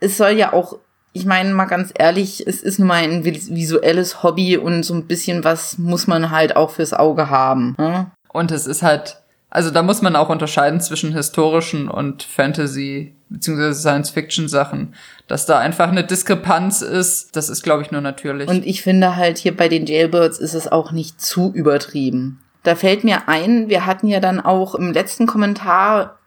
[0.00, 0.78] es soll ja auch,
[1.12, 4.94] ich meine mal ganz ehrlich, es ist nun mal ein vis- visuelles Hobby und so
[4.94, 7.76] ein bisschen was muss man halt auch fürs Auge haben.
[7.78, 8.10] Ne?
[8.32, 9.21] Und es ist halt,
[9.54, 14.94] also da muss man auch unterscheiden zwischen historischen und Fantasy beziehungsweise Science-Fiction-Sachen.
[15.28, 18.48] Dass da einfach eine Diskrepanz ist, das ist, glaube ich, nur natürlich.
[18.48, 22.40] Und ich finde halt hier bei den Jailbirds ist es auch nicht zu übertrieben.
[22.62, 26.18] Da fällt mir ein, wir hatten ja dann auch im letzten Kommentar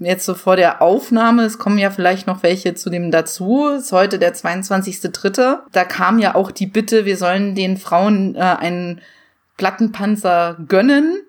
[0.00, 3.92] jetzt so vor der Aufnahme, es kommen ja vielleicht noch welche zu dem dazu, ist
[3.92, 5.58] heute der 22.3.
[5.70, 9.00] Da kam ja auch die Bitte, wir sollen den Frauen äh, einen
[9.56, 11.23] Plattenpanzer gönnen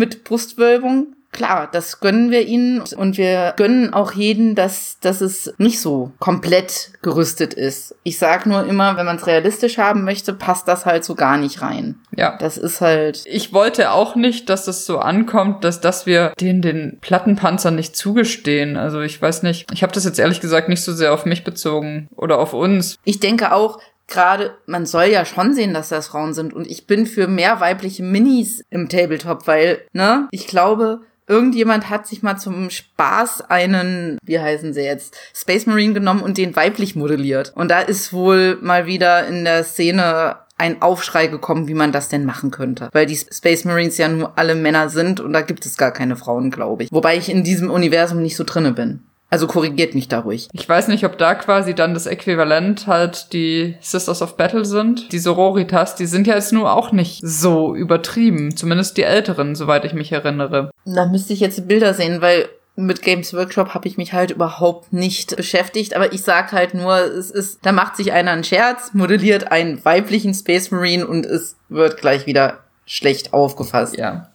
[0.00, 1.14] mit Brustwölbung.
[1.32, 6.10] klar, das gönnen wir ihnen und wir gönnen auch jeden, dass, dass es nicht so
[6.18, 7.94] komplett gerüstet ist.
[8.02, 11.36] Ich sag nur immer, wenn man es realistisch haben möchte, passt das halt so gar
[11.36, 12.00] nicht rein.
[12.16, 12.36] Ja.
[12.38, 13.22] Das ist halt.
[13.26, 17.94] Ich wollte auch nicht, dass es so ankommt, dass, dass wir den, den Plattenpanzer nicht
[17.94, 18.76] zugestehen.
[18.76, 19.70] Also ich weiß nicht.
[19.72, 22.96] Ich habe das jetzt ehrlich gesagt nicht so sehr auf mich bezogen oder auf uns.
[23.04, 23.78] Ich denke auch,
[24.10, 26.52] gerade, man soll ja schon sehen, dass das Frauen sind.
[26.52, 32.06] Und ich bin für mehr weibliche Minis im Tabletop, weil, ne, ich glaube, irgendjemand hat
[32.06, 36.96] sich mal zum Spaß einen, wie heißen sie jetzt, Space Marine genommen und den weiblich
[36.96, 37.52] modelliert.
[37.54, 42.10] Und da ist wohl mal wieder in der Szene ein Aufschrei gekommen, wie man das
[42.10, 42.90] denn machen könnte.
[42.92, 46.16] Weil die Space Marines ja nur alle Männer sind und da gibt es gar keine
[46.16, 46.92] Frauen, glaube ich.
[46.92, 49.02] Wobei ich in diesem Universum nicht so drinne bin.
[49.30, 50.48] Also korrigiert mich da ruhig.
[50.52, 55.12] Ich weiß nicht, ob da quasi dann das Äquivalent halt die Sisters of Battle sind.
[55.12, 58.56] Die Sororitas, die sind ja jetzt nur auch nicht so übertrieben.
[58.56, 60.72] Zumindest die älteren, soweit ich mich erinnere.
[60.84, 64.92] Da müsste ich jetzt Bilder sehen, weil mit Games Workshop habe ich mich halt überhaupt
[64.92, 68.94] nicht beschäftigt, aber ich sag halt nur, es ist, da macht sich einer einen Scherz,
[68.94, 73.96] modelliert einen weiblichen Space Marine und es wird gleich wieder schlecht aufgefasst.
[73.96, 74.30] Ja.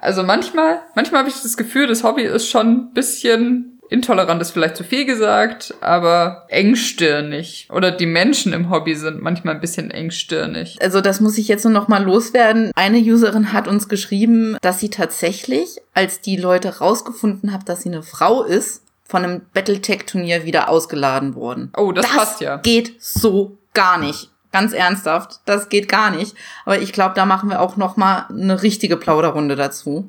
[0.00, 4.52] Also manchmal, manchmal habe ich das Gefühl, das Hobby ist schon ein bisschen intolerant ist
[4.52, 7.68] vielleicht zu viel gesagt, aber engstirnig.
[7.70, 10.78] Oder die Menschen im Hobby sind manchmal ein bisschen engstirnig.
[10.80, 12.70] Also das muss ich jetzt nur noch mal loswerden.
[12.74, 17.90] Eine Userin hat uns geschrieben, dass sie tatsächlich, als die Leute rausgefunden haben, dass sie
[17.90, 21.72] eine Frau ist, von einem Battletech-Turnier wieder ausgeladen wurden.
[21.76, 22.58] Oh, das, das passt ja.
[22.58, 24.30] geht so gar nicht.
[24.52, 26.34] Ganz ernsthaft, das geht gar nicht.
[26.64, 30.08] Aber ich glaube, da machen wir auch noch mal eine richtige Plauderrunde dazu.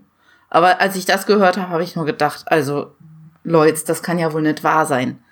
[0.49, 2.91] Aber als ich das gehört habe, habe ich nur gedacht, also
[3.43, 5.23] Leute, das kann ja wohl nicht wahr sein.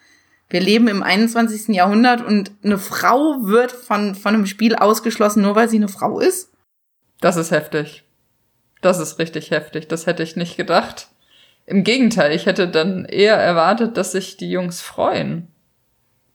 [0.49, 1.75] Wir leben im 21.
[1.75, 6.19] Jahrhundert und eine Frau wird von, von einem Spiel ausgeschlossen, nur weil sie eine Frau
[6.19, 6.51] ist?
[7.21, 8.03] Das ist heftig.
[8.81, 9.87] Das ist richtig heftig.
[9.87, 11.09] Das hätte ich nicht gedacht.
[11.67, 15.49] Im Gegenteil, ich hätte dann eher erwartet, dass sich die Jungs freuen.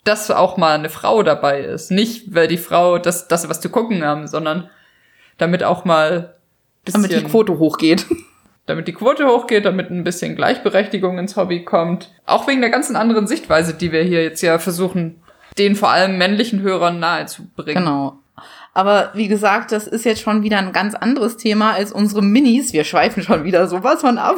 [0.04, 1.90] Dass auch mal eine Frau dabei ist.
[1.90, 4.70] Nicht, weil die Frau, das, dass sie was zu gucken haben, sondern
[5.38, 6.36] damit auch mal
[6.84, 8.06] damit die Quote hochgeht
[8.66, 12.10] damit die Quote hochgeht, damit ein bisschen Gleichberechtigung ins Hobby kommt.
[12.26, 15.22] Auch wegen der ganzen anderen Sichtweise, die wir hier jetzt ja versuchen,
[15.58, 17.84] den vor allem männlichen Hörern nahezubringen.
[17.84, 18.18] Genau.
[18.72, 22.72] Aber wie gesagt, das ist jetzt schon wieder ein ganz anderes Thema als unsere Minis.
[22.72, 24.36] Wir schweifen schon wieder sowas von ab.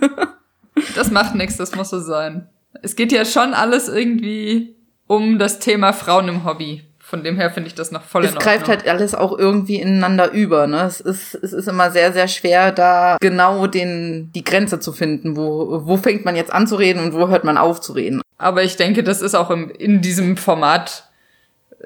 [0.94, 2.48] das macht nichts, das muss so sein.
[2.82, 4.76] Es geht ja schon alles irgendwie
[5.08, 6.84] um das Thema Frauen im Hobby.
[7.12, 8.54] Von dem her finde ich das noch voll es in Ordnung.
[8.54, 10.66] Es greift halt alles auch irgendwie ineinander über.
[10.66, 10.80] Ne?
[10.84, 15.36] Es, ist, es ist immer sehr, sehr schwer, da genau den, die Grenze zu finden.
[15.36, 18.22] Wo, wo fängt man jetzt an zu reden und wo hört man auf zu reden?
[18.38, 21.04] Aber ich denke, das ist auch im, in diesem Format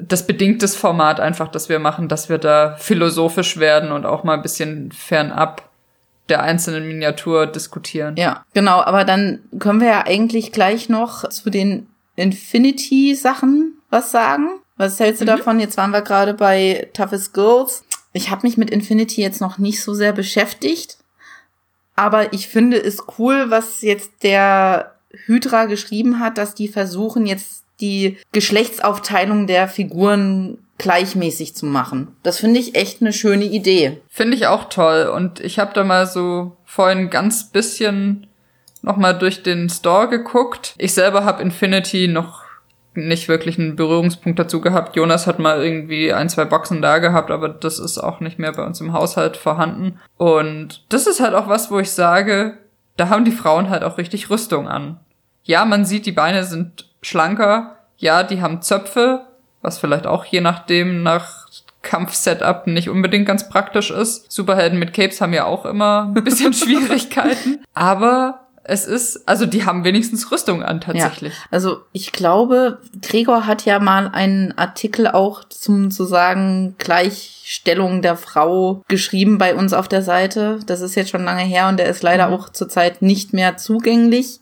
[0.01, 4.23] das bedingt das Format einfach, dass wir machen, dass wir da philosophisch werden und auch
[4.23, 5.69] mal ein bisschen fernab
[6.29, 8.15] der einzelnen Miniatur diskutieren.
[8.17, 8.81] Ja, genau.
[8.81, 14.61] Aber dann können wir ja eigentlich gleich noch zu den Infinity-Sachen was sagen.
[14.77, 15.29] Was hältst du mhm.
[15.29, 15.61] davon?
[15.61, 17.85] Jetzt waren wir gerade bei Toughest Girls.
[18.13, 20.99] Ich habe mich mit Infinity jetzt noch nicht so sehr beschäftigt,
[21.97, 24.95] aber ich finde es cool, was jetzt der
[25.27, 32.17] Hydra geschrieben hat, dass die versuchen jetzt die Geschlechtsaufteilung der Figuren gleichmäßig zu machen.
[32.23, 34.01] Das finde ich echt eine schöne Idee.
[34.09, 38.27] Finde ich auch toll und ich habe da mal so vorhin ganz bisschen
[38.83, 40.75] noch mal durch den Store geguckt.
[40.79, 42.46] Ich selber habe Infinity noch
[42.97, 44.97] nicht wirklich einen Berührungspunkt dazu gehabt.
[44.97, 48.53] Jonas hat mal irgendwie ein, zwei Boxen da gehabt, aber das ist auch nicht mehr
[48.53, 50.01] bei uns im Haushalt vorhanden.
[50.17, 52.59] Und das ist halt auch was, wo ich sage,
[52.97, 55.01] da haben die Frauen halt auch richtig Rüstung an.
[55.43, 57.77] Ja, man sieht, die Beine sind schlanker.
[57.99, 59.27] Ja, die haben Zöpfe,
[59.63, 61.47] was vielleicht auch je nachdem nach
[61.83, 64.31] Kampfsetup nicht unbedingt ganz praktisch ist.
[64.31, 67.65] Superhelden mit Capes haben ja auch immer ein bisschen Schwierigkeiten.
[67.75, 71.33] Aber es ist, also die haben wenigstens Rüstung an tatsächlich.
[71.33, 78.03] Ja, also ich glaube, Gregor hat ja mal einen Artikel auch zum zu sagen Gleichstellung
[78.03, 80.59] der Frau geschrieben bei uns auf der Seite.
[80.67, 82.35] Das ist jetzt schon lange her und der ist leider mhm.
[82.35, 84.41] auch zurzeit nicht mehr zugänglich.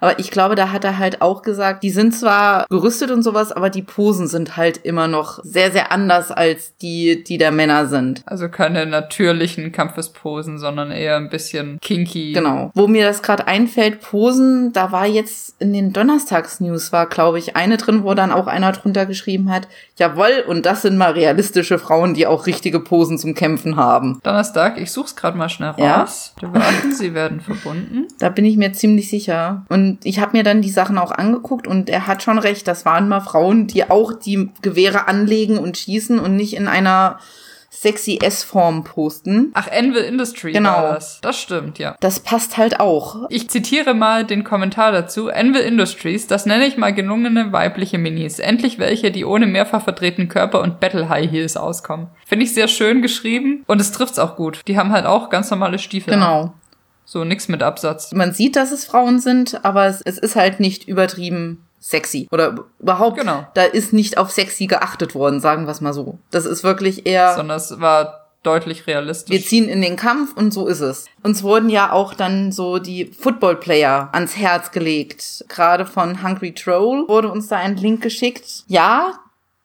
[0.00, 3.52] Aber ich glaube, da hat er halt auch gesagt, die sind zwar gerüstet und sowas,
[3.52, 7.86] aber die Posen sind halt immer noch sehr, sehr anders als die, die der Männer
[7.86, 8.22] sind.
[8.26, 12.32] Also keine natürlichen Kampfesposen, sondern eher ein bisschen kinky.
[12.32, 12.70] Genau.
[12.74, 17.56] Wo mir das gerade einfällt, Posen, da war jetzt in den Donnerstagsnews war, glaube ich,
[17.56, 21.78] eine drin, wo dann auch einer drunter geschrieben hat, jawoll, und das sind mal realistische
[21.78, 24.20] Frauen, die auch richtige Posen zum Kämpfen haben.
[24.22, 26.34] Donnerstag, ich such's gerade mal schnell raus.
[26.40, 26.54] Ja.
[26.54, 28.06] Warten, sie werden verbunden.
[28.18, 29.64] Da bin ich mir ziemlich sicher.
[29.68, 32.66] Und und ich habe mir dann die Sachen auch angeguckt und er hat schon recht,
[32.66, 37.18] das waren mal Frauen, die auch die Gewehre anlegen und schießen und nicht in einer
[37.70, 39.50] sexy S-Form posten.
[39.54, 40.70] Ach, Anvil Industry Genau.
[40.70, 41.20] war das.
[41.20, 41.94] Das stimmt, ja.
[42.00, 43.26] Das passt halt auch.
[43.28, 45.28] Ich zitiere mal den Kommentar dazu.
[45.28, 48.38] Anvil Industries, das nenne ich mal gelungene weibliche Minis.
[48.38, 52.08] Endlich welche, die ohne mehrfach verdrehten Körper und Battle High Heels auskommen.
[52.24, 54.62] Finde ich sehr schön geschrieben und es trifft's auch gut.
[54.66, 56.14] Die haben halt auch ganz normale Stiefel.
[56.14, 56.54] Genau.
[57.06, 58.12] So nix mit Absatz.
[58.12, 62.26] Man sieht, dass es Frauen sind, aber es, es ist halt nicht übertrieben sexy.
[62.32, 63.46] Oder überhaupt, Genau.
[63.54, 66.18] da ist nicht auf sexy geachtet worden, sagen wir es mal so.
[66.32, 69.46] Das ist wirklich eher, Sondern es war deutlich wir realistisch.
[69.46, 71.06] ziehen in den Kampf und so ist es.
[71.22, 75.44] Uns wurden ja auch dann so die Football-Player ans Herz gelegt.
[75.48, 78.64] Gerade von Hungry Troll wurde uns da ein Link geschickt.
[78.66, 79.14] Ja,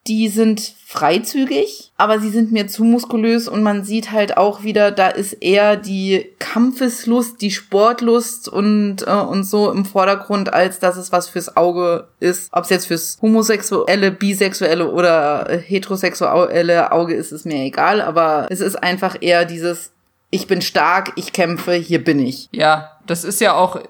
[0.08, 4.90] die sind freizügig, aber sie sind mir zu muskulös und man sieht halt auch wieder,
[4.90, 10.96] da ist eher die Kampfeslust, die Sportlust und, äh, und so im Vordergrund, als dass
[10.96, 12.48] es was fürs Auge ist.
[12.52, 18.60] Ob es jetzt fürs homosexuelle, bisexuelle oder heterosexuelle Auge ist, ist mir egal, aber es
[18.60, 19.92] ist einfach eher dieses,
[20.30, 22.48] ich bin stark, ich kämpfe, hier bin ich.
[22.50, 23.80] Ja, das ist ja auch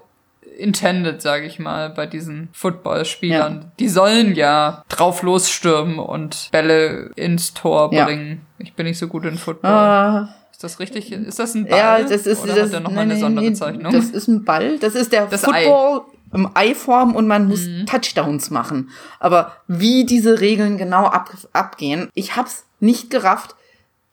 [0.59, 3.73] intended, sage ich mal, bei diesen Footballspielern.
[3.79, 8.05] Die sollen ja drauf losstürmen und Bälle ins Tor Ja.
[8.05, 8.47] bringen.
[8.59, 9.71] Ich bin nicht so gut in Football.
[9.71, 11.11] Ah, Ist das richtig?
[11.13, 11.79] Ist das ein Ball?
[11.79, 13.93] ja, das ist Oder das, hat der nochmal eine Sonderbezeichnung?
[13.93, 15.65] nee, Das ist ein Ball, das ist der Das Ei.
[15.65, 16.03] Football
[16.35, 17.87] im Ei-Form und man muss Mhm.
[17.87, 18.91] Touchdowns machen.
[19.21, 23.55] Aber wie diese Regeln genau ab, abgehen, ich hab's nicht gerafft.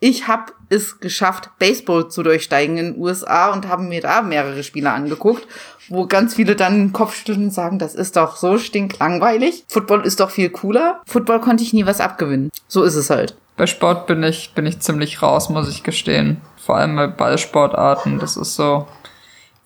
[0.01, 4.63] Ich hab es geschafft, Baseball zu durchsteigen in den USA und haben mir da mehrere
[4.63, 5.45] Spiele angeguckt,
[5.89, 9.65] wo ganz viele dann den Kopf schütteln und sagen, das ist doch so stinklangweilig.
[9.67, 11.01] Football ist doch viel cooler.
[11.05, 12.51] Football konnte ich nie was abgewinnen.
[12.67, 13.35] So ist es halt.
[13.57, 16.37] Bei Sport bin ich, bin ich ziemlich raus, muss ich gestehen.
[16.57, 18.19] Vor allem bei Ballsportarten.
[18.19, 18.87] Das ist so.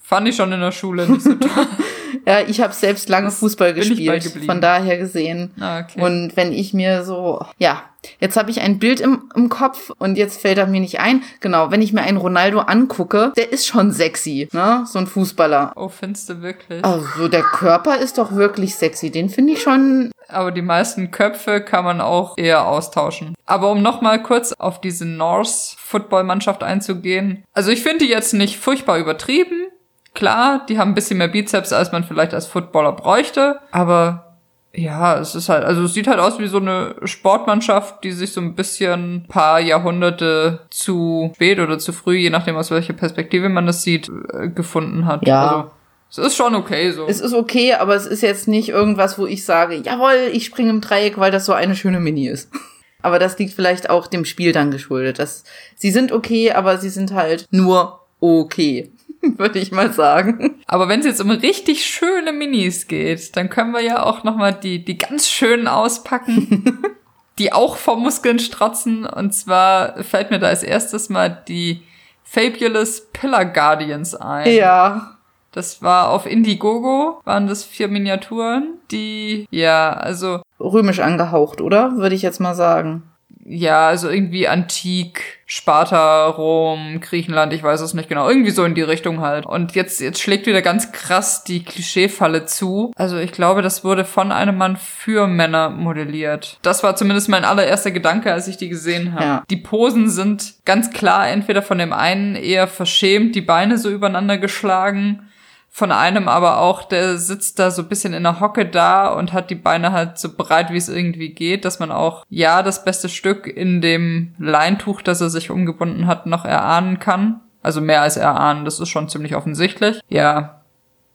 [0.01, 1.49] Fand ich schon in der Schule nicht so toll.
[2.25, 5.51] Ja, ich habe selbst lange Fußball ich bei gespielt, von daher gesehen.
[5.59, 6.01] Ah, okay.
[6.01, 7.83] Und wenn ich mir so, ja,
[8.19, 11.23] jetzt habe ich ein Bild im, im Kopf und jetzt fällt er mir nicht ein.
[11.39, 14.83] Genau, wenn ich mir einen Ronaldo angucke, der ist schon sexy, ne?
[14.85, 15.73] So ein Fußballer.
[15.75, 16.83] oh, findest du wirklich?
[16.83, 19.11] Also der Körper ist doch wirklich sexy.
[19.11, 20.11] Den finde ich schon.
[20.27, 23.35] Aber die meisten Köpfe kann man auch eher austauschen.
[23.45, 27.43] Aber um nochmal kurz auf diese Norse-Football-Mannschaft einzugehen.
[27.53, 29.67] Also ich finde die jetzt nicht furchtbar übertrieben.
[30.13, 33.59] Klar, die haben ein bisschen mehr Bizeps, als man vielleicht als Footballer bräuchte.
[33.71, 34.32] Aber
[34.75, 38.33] ja, es ist halt, also es sieht halt aus wie so eine Sportmannschaft, die sich
[38.33, 43.49] so ein bisschen paar Jahrhunderte zu spät oder zu früh, je nachdem aus welcher Perspektive
[43.49, 45.27] man das sieht, äh, gefunden hat.
[45.27, 45.47] Ja.
[45.47, 45.71] Also,
[46.09, 47.07] es ist schon okay so.
[47.07, 50.71] Es ist okay, aber es ist jetzt nicht irgendwas, wo ich sage, jawohl, ich springe
[50.71, 52.49] im Dreieck, weil das so eine schöne Mini ist.
[53.05, 55.19] Aber das liegt vielleicht auch dem Spiel dann geschuldet.
[55.19, 55.43] Das,
[55.75, 58.93] sie sind okay, aber sie sind halt nur okay,
[59.37, 60.61] würde ich mal sagen.
[60.67, 64.35] Aber wenn es jetzt um richtig schöne Minis geht, dann können wir ja auch noch
[64.35, 66.83] mal die die ganz schönen auspacken,
[67.39, 69.05] die auch vor Muskeln strotzen.
[69.05, 71.81] Und zwar fällt mir da als erstes mal die
[72.23, 74.51] Fabulous Pillar Guardians ein.
[74.51, 75.17] Ja,
[75.51, 81.95] Das war auf Indiegogo, waren das vier Miniaturen, die ja also römisch angehaucht, oder?
[81.97, 83.03] Würde ich jetzt mal sagen.
[83.45, 88.75] Ja, also irgendwie antik, Sparta, Rom, Griechenland, ich weiß es nicht genau, irgendwie so in
[88.75, 89.45] die Richtung halt.
[89.45, 92.91] Und jetzt, jetzt schlägt wieder ganz krass die Klischeefalle zu.
[92.95, 96.57] Also ich glaube, das wurde von einem Mann für Männer modelliert.
[96.61, 99.23] Das war zumindest mein allererster Gedanke, als ich die gesehen habe.
[99.23, 99.43] Ja.
[99.49, 104.37] Die Posen sind ganz klar entweder von dem einen eher verschämt, die Beine so übereinander
[104.37, 105.29] geschlagen,
[105.75, 109.33] von einem aber auch, der sitzt da so ein bisschen in der Hocke da und
[109.33, 112.85] hat die Beine halt so breit, wie es irgendwie geht, dass man auch, ja, das
[112.85, 117.39] beste Stück in dem Leintuch, das er sich umgebunden hat, noch erahnen kann.
[117.63, 119.99] Also mehr als erahnen, das ist schon ziemlich offensichtlich.
[120.09, 120.61] Ja,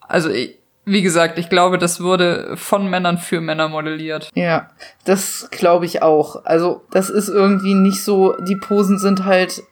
[0.00, 4.28] also ich, wie gesagt, ich glaube, das wurde von Männern für Männer modelliert.
[4.34, 4.70] Ja,
[5.04, 6.44] das glaube ich auch.
[6.44, 9.62] Also, das ist irgendwie nicht so, die Posen sind halt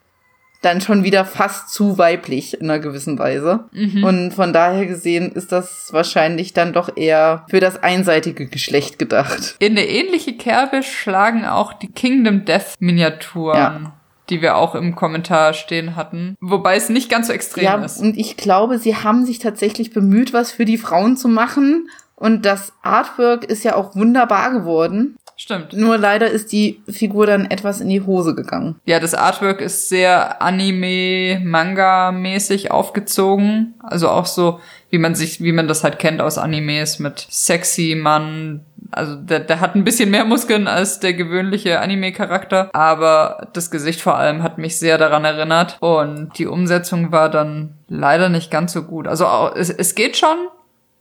[0.66, 3.64] dann schon wieder fast zu weiblich in einer gewissen Weise.
[3.72, 9.56] Und von daher gesehen ist das wahrscheinlich dann doch eher für das einseitige Geschlecht gedacht.
[9.60, 13.56] In eine ähnliche Kerbe schlagen auch die Kingdom Death Miniaturen.
[13.56, 13.92] Ja.
[14.28, 16.36] Die wir auch im Kommentar stehen hatten.
[16.40, 18.00] Wobei es nicht ganz so extrem Ja, ist.
[18.00, 21.88] und ich glaube, sie haben sich tatsächlich bemüht, was für die Frauen zu machen.
[22.16, 25.16] Und das Artwork ist ja auch wunderbar geworden.
[25.38, 25.74] Stimmt.
[25.74, 28.76] Nur leider ist die Figur dann etwas in die Hose gegangen.
[28.86, 33.74] Ja, das Artwork ist sehr Anime-Manga-mäßig aufgezogen.
[33.80, 37.94] Also auch so, wie man sich, wie man das halt kennt aus Animes mit sexy
[38.00, 38.64] Mann.
[38.92, 42.74] Also der, der hat ein bisschen mehr Muskeln als der gewöhnliche Anime-Charakter.
[42.74, 45.76] Aber das Gesicht vor allem hat mich sehr daran erinnert.
[45.80, 49.06] Und die Umsetzung war dann leider nicht ganz so gut.
[49.06, 50.48] Also auch, es, es geht schon,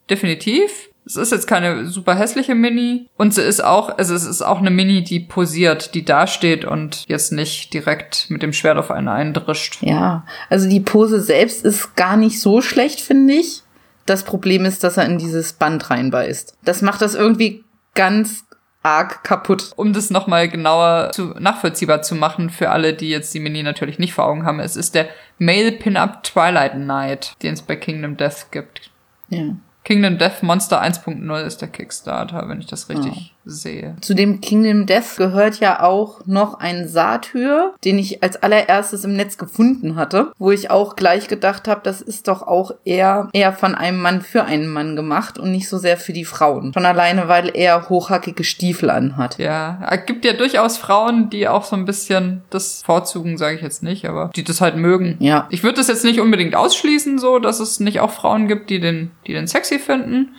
[0.10, 0.90] definitiv.
[1.06, 4.60] Es ist jetzt keine super hässliche Mini und sie ist auch, also es ist auch
[4.60, 9.08] eine Mini, die posiert, die dasteht und jetzt nicht direkt mit dem Schwert auf einen
[9.08, 9.78] eindrischt.
[9.82, 13.62] Ja, also die Pose selbst ist gar nicht so schlecht, finde ich.
[14.06, 16.58] Das Problem ist, dass er in dieses Band reinbeißt.
[16.64, 17.64] Das macht das irgendwie
[17.94, 18.46] ganz
[18.86, 19.72] arg kaputt.
[19.76, 23.98] Um das nochmal genauer zu, nachvollziehbar zu machen für alle, die jetzt die Mini natürlich
[23.98, 28.16] nicht vor Augen haben, es ist der Male Pin-Up Twilight Night, den es bei Kingdom
[28.16, 28.92] Death gibt.
[29.30, 29.56] Ja.
[29.86, 33.96] Kingdom Death Monster 1.0 ist der Kickstarter, wenn ich das richtig sehe.
[34.02, 39.16] Zu dem Kingdom Death gehört ja auch noch ein Satyr, den ich als allererstes im
[39.16, 43.54] Netz gefunden hatte, wo ich auch gleich gedacht habe, das ist doch auch eher, eher
[43.54, 46.74] von einem Mann für einen Mann gemacht und nicht so sehr für die Frauen.
[46.74, 49.38] Schon alleine, weil er hochhackige Stiefel anhat.
[49.38, 53.62] Ja, es gibt ja durchaus Frauen, die auch so ein bisschen das vorzugen, sage ich
[53.62, 55.18] jetzt nicht, aber die das halt mögen.
[55.20, 55.48] Ja.
[55.50, 58.80] Ich würde das jetzt nicht unbedingt ausschließen, so, dass es nicht auch Frauen gibt, die
[58.80, 60.36] den, die den sexy finden.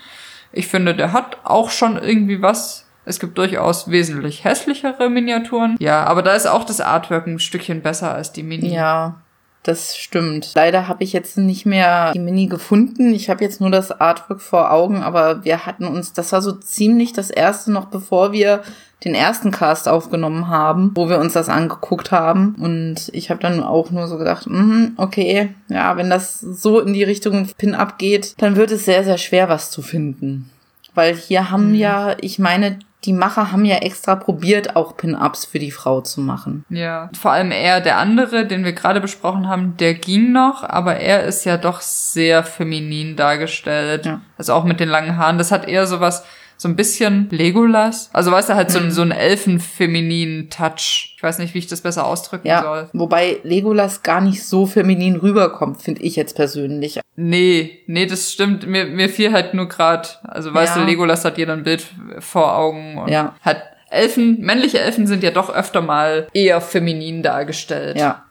[0.53, 5.77] Ich finde, der hat auch schon irgendwie was es gibt durchaus wesentlich hässlichere Miniaturen.
[5.79, 8.75] Ja, aber da ist auch das Artwork ein Stückchen besser als die Mini.
[8.75, 9.23] Ja,
[9.63, 10.53] das stimmt.
[10.55, 13.13] Leider habe ich jetzt nicht mehr die Mini gefunden.
[13.15, 16.53] Ich habe jetzt nur das Artwork vor Augen, aber wir hatten uns, das war so
[16.53, 18.63] ziemlich das erste noch, bevor wir
[19.05, 22.57] den ersten Cast aufgenommen haben, wo wir uns das angeguckt haben.
[22.59, 26.93] Und ich habe dann auch nur so gedacht, mm, okay, ja, wenn das so in
[26.93, 30.51] die Richtung Pin-Up geht, dann wird es sehr, sehr schwer, was zu finden.
[30.95, 31.75] Weil hier haben mhm.
[31.75, 36.21] ja, ich meine, die Macher haben ja extra probiert, auch Pin-Ups für die Frau zu
[36.21, 36.65] machen.
[36.69, 40.97] Ja, vor allem er, der andere, den wir gerade besprochen haben, der ging noch, aber
[40.97, 44.07] er ist ja doch sehr feminin dargestellt.
[44.07, 44.21] Ja.
[44.37, 45.39] Also auch mit den langen Haaren.
[45.39, 46.25] Das hat eher sowas,
[46.57, 48.11] so ein bisschen Legolas.
[48.13, 48.91] Also weißt du, halt so, mhm.
[48.91, 51.15] so einen elfenfemininen Touch.
[51.17, 52.89] Ich weiß nicht, wie ich das besser ausdrücken ja, soll.
[52.93, 57.01] Wobei Legolas gar nicht so feminin rüberkommt, finde ich jetzt persönlich.
[57.17, 58.67] Nee, nee, das stimmt.
[58.67, 60.83] Mir, mir fiel halt nur gerade, also weißt ja.
[60.83, 61.87] du, Legolas hat jeder ein Bild
[62.21, 63.35] vor Augen und ja.
[63.43, 67.99] hat Elfen, männliche Elfen sind ja doch öfter mal eher feminin dargestellt.
[67.99, 68.25] Ja.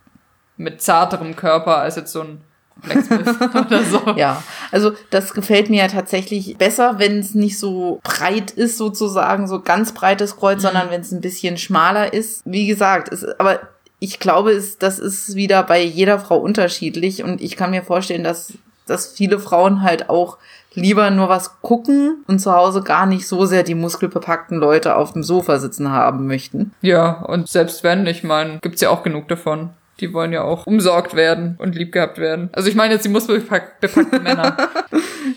[0.57, 2.41] Mit zarterem Körper als jetzt so ein
[2.81, 3.35] Blacksmith
[3.65, 4.01] oder so.
[4.15, 4.43] Ja,
[4.75, 9.61] also das gefällt mir ja tatsächlich besser, wenn es nicht so breit ist, sozusagen, so
[9.61, 10.63] ganz breites Kreuz, mhm.
[10.63, 12.41] sondern wenn es ein bisschen schmaler ist.
[12.43, 13.61] Wie gesagt, es, aber
[13.99, 18.25] ich glaube, es, das ist wieder bei jeder Frau unterschiedlich und ich kann mir vorstellen,
[18.25, 18.51] dass,
[18.85, 20.37] dass viele Frauen halt auch
[20.73, 25.13] lieber nur was gucken und zu Hause gar nicht so sehr die muskelbepackten Leute auf
[25.13, 26.73] dem Sofa sitzen haben möchten.
[26.81, 29.69] Ja, und selbst wenn, ich meine, gibt's ja auch genug davon.
[29.99, 32.49] Die wollen ja auch umsorgt werden und lieb gehabt werden.
[32.53, 34.57] Also ich meine jetzt die muskelbepackten Männer.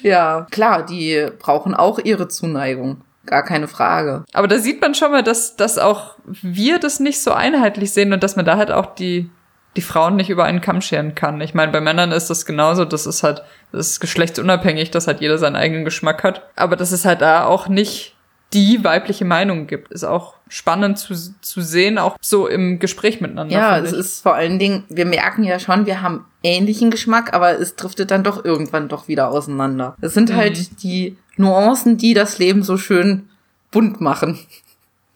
[0.03, 3.03] Ja, klar, die brauchen auch ihre Zuneigung.
[3.27, 4.25] Gar keine Frage.
[4.33, 8.13] Aber da sieht man schon mal, dass, dass auch wir das nicht so einheitlich sehen
[8.13, 9.31] und dass man da halt auch die,
[9.77, 11.41] die Frauen nicht über einen Kamm scheren kann.
[11.41, 12.85] Ich meine, bei Männern ist das genauso.
[12.85, 13.43] Das ist halt,
[13.73, 16.49] das ist geschlechtsunabhängig, dass halt jeder seinen eigenen Geschmack hat.
[16.57, 18.17] Aber das ist halt da auch nicht
[18.53, 19.93] die weibliche Meinung gibt.
[19.93, 23.53] Ist auch spannend zu, zu sehen, auch so im Gespräch miteinander.
[23.55, 27.59] Ja, es ist vor allen Dingen, wir merken ja schon, wir haben ähnlichen Geschmack, aber
[27.59, 29.97] es driftet dann doch irgendwann doch wieder auseinander.
[30.01, 30.57] Es sind halt mhm.
[30.57, 33.29] halt die Nuancen, die das Leben so schön
[33.71, 34.39] bunt machen.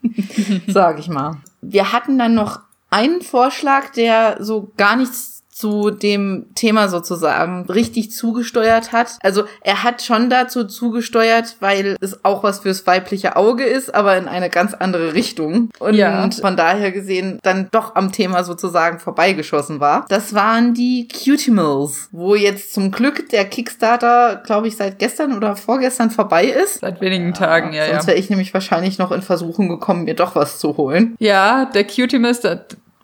[0.66, 1.38] Sag ich mal.
[1.62, 5.31] Wir hatten dann noch einen Vorschlag, der so gar nichts
[5.62, 9.16] zu dem Thema sozusagen richtig zugesteuert hat.
[9.22, 14.16] Also er hat schon dazu zugesteuert, weil es auch was fürs weibliche Auge ist, aber
[14.16, 15.70] in eine ganz andere Richtung.
[15.78, 16.28] Und ja.
[16.32, 20.04] von daher gesehen dann doch am Thema sozusagen vorbeigeschossen war.
[20.08, 25.54] Das waren die Cutimals, wo jetzt zum Glück der Kickstarter, glaube ich, seit gestern oder
[25.54, 26.80] vorgestern vorbei ist.
[26.80, 27.92] Seit wenigen Tagen, ja, ja.
[27.92, 31.14] Sonst wäre ich nämlich wahrscheinlich noch in Versuchung gekommen, mir doch was zu holen.
[31.20, 32.40] Ja, der Cutimals,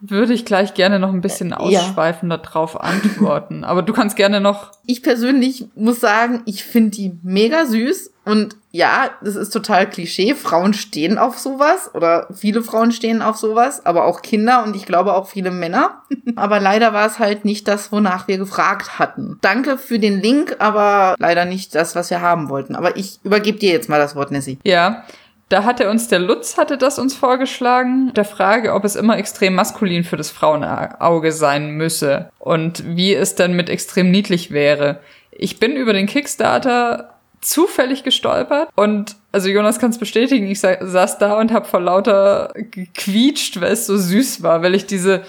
[0.01, 2.43] würde ich gleich gerne noch ein bisschen ausschweifender ja.
[2.43, 3.65] drauf antworten.
[3.65, 4.73] Aber du kannst gerne noch.
[4.87, 8.13] Ich persönlich muss sagen, ich finde die mega süß.
[8.25, 10.35] Und ja, das ist total Klischee.
[10.35, 14.85] Frauen stehen auf sowas oder viele Frauen stehen auf sowas, aber auch Kinder und ich
[14.85, 16.03] glaube auch viele Männer.
[16.37, 19.39] aber leider war es halt nicht das, wonach wir gefragt hatten.
[19.41, 22.77] Danke für den Link, aber leider nicht das, was wir haben wollten.
[22.77, 24.59] Aber ich übergebe dir jetzt mal das Wort, Nessie.
[24.63, 25.05] Ja,
[25.49, 29.55] da hatte uns der Lutz, hatte das uns vorgeschlagen, der Frage, ob es immer extrem
[29.55, 35.01] maskulin für das Frauenauge sein müsse und wie es dann mit extrem niedlich wäre.
[35.31, 40.85] Ich bin über den Kickstarter zufällig gestolpert und also Jonas kann es bestätigen, ich sa
[40.85, 45.23] saß da und habe vor lauter gequietscht, weil es so süß war, weil ich diese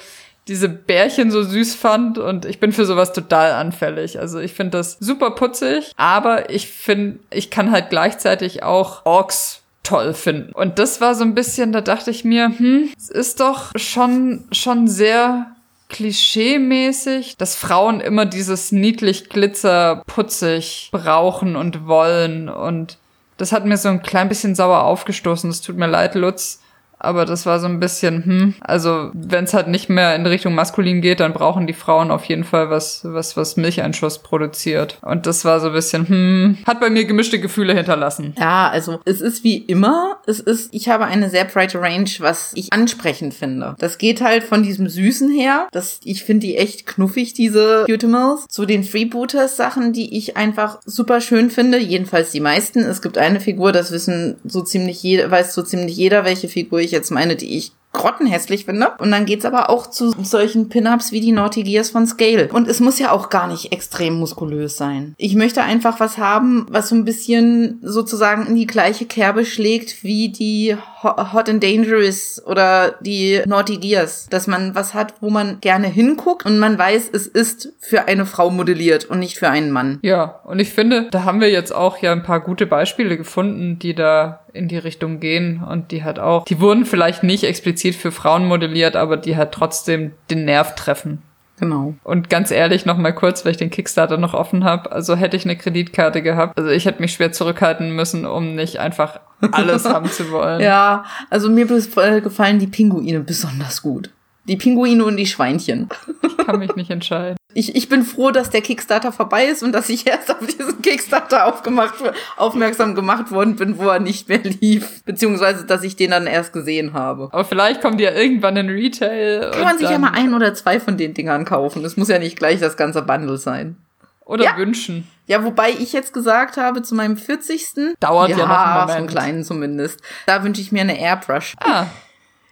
[0.49, 4.19] diese Bärchen so süß fand und ich bin für sowas total anfällig.
[4.19, 9.58] Also ich finde das super putzig, aber ich finde, ich kann halt gleichzeitig auch Orks
[9.83, 10.51] toll finden.
[10.53, 14.45] Und das war so ein bisschen, da dachte ich mir, hm, es ist doch schon,
[14.51, 15.55] schon sehr
[15.89, 22.97] klischee-mäßig, dass Frauen immer dieses niedlich glitzer putzig brauchen und wollen und
[23.39, 25.49] das hat mir so ein klein bisschen sauer aufgestoßen.
[25.49, 26.61] Es tut mir leid, Lutz.
[26.99, 30.53] Aber das war so ein bisschen, hm, also wenn es halt nicht mehr in Richtung
[30.53, 34.97] maskulin geht, dann brauchen die Frauen auf jeden Fall was, was, was Milcheinschuss produziert.
[35.01, 38.35] Und das war so ein bisschen, hm, hat bei mir gemischte Gefühle hinterlassen.
[38.37, 42.51] Ja, also es ist wie immer, es ist, ich habe eine sehr breite Range, was
[42.55, 43.75] ich ansprechend finde.
[43.79, 48.45] Das geht halt von diesem Süßen her, das, ich finde die echt knuffig, diese Cutimals,
[48.49, 52.79] zu den Freebooters Sachen, die ich einfach super schön finde, jedenfalls die meisten.
[52.79, 56.79] Es gibt eine Figur, das wissen so ziemlich jeder, weiß so ziemlich jeder, welche Figur
[56.79, 58.91] ich jetzt meine, die ich grottenhässlich finde.
[58.99, 62.49] Und dann geht's aber auch zu solchen Pin-Ups wie die Naughty Gears von Scale.
[62.53, 65.15] Und es muss ja auch gar nicht extrem muskulös sein.
[65.17, 70.03] Ich möchte einfach was haben, was so ein bisschen sozusagen in die gleiche Kerbe schlägt
[70.03, 74.27] wie die Hot and Dangerous oder die Naughty Gears.
[74.29, 78.25] Dass man was hat, wo man gerne hinguckt und man weiß, es ist für eine
[78.25, 79.99] Frau modelliert und nicht für einen Mann.
[80.01, 83.79] Ja, und ich finde, da haben wir jetzt auch ja ein paar gute Beispiele gefunden,
[83.79, 87.95] die da in die Richtung gehen und die hat auch, die wurden vielleicht nicht explizit
[87.95, 91.21] für Frauen modelliert, aber die hat trotzdem den Nerv treffen.
[91.59, 91.95] Genau.
[92.03, 95.35] Und ganz ehrlich noch mal kurz, weil ich den Kickstarter noch offen habe, also hätte
[95.35, 99.19] ich eine Kreditkarte gehabt, also ich hätte mich schwer zurückhalten müssen, um nicht einfach
[99.51, 100.61] alles haben zu wollen.
[100.61, 104.11] Ja, also mir gefallen die Pinguine besonders gut.
[104.49, 105.89] Die Pinguine und die Schweinchen.
[106.23, 107.37] Ich kann mich nicht entscheiden.
[107.53, 110.81] Ich, ich bin froh, dass der Kickstarter vorbei ist und dass ich erst auf diesen
[110.81, 111.93] Kickstarter aufgemacht,
[112.35, 115.03] aufmerksam gemacht worden bin, wo er nicht mehr lief.
[115.03, 117.29] Beziehungsweise, dass ich den dann erst gesehen habe.
[117.31, 119.51] Aber vielleicht kommt ja irgendwann in Retail.
[119.51, 121.85] Kann man sich ja mal ein oder zwei von den Dingern kaufen.
[121.85, 123.77] Es muss ja nicht gleich das ganze Bundle sein.
[124.25, 124.57] Oder ja.
[124.57, 125.07] wünschen.
[125.27, 127.95] Ja, wobei ich jetzt gesagt habe, zu meinem 40.
[127.99, 128.89] Dauert ja, ja noch einen Moment.
[128.89, 130.01] so einen kleinen zumindest.
[130.25, 131.55] Da wünsche ich mir eine Airbrush.
[131.59, 131.85] Ah,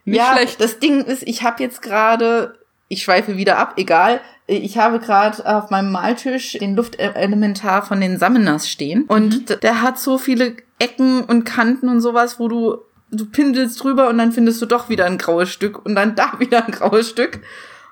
[0.07, 0.61] nicht ja, schlecht.
[0.61, 2.55] Das Ding ist, ich habe jetzt gerade,
[2.87, 4.21] ich schweife wieder ab, egal.
[4.47, 9.59] Ich habe gerade auf meinem Maltisch den Luftelementar von den Summoners stehen und mhm.
[9.61, 12.77] der hat so viele Ecken und Kanten und sowas, wo du
[13.09, 16.33] du pindelst drüber und dann findest du doch wieder ein graues Stück und dann da
[16.39, 17.41] wieder ein graues Stück.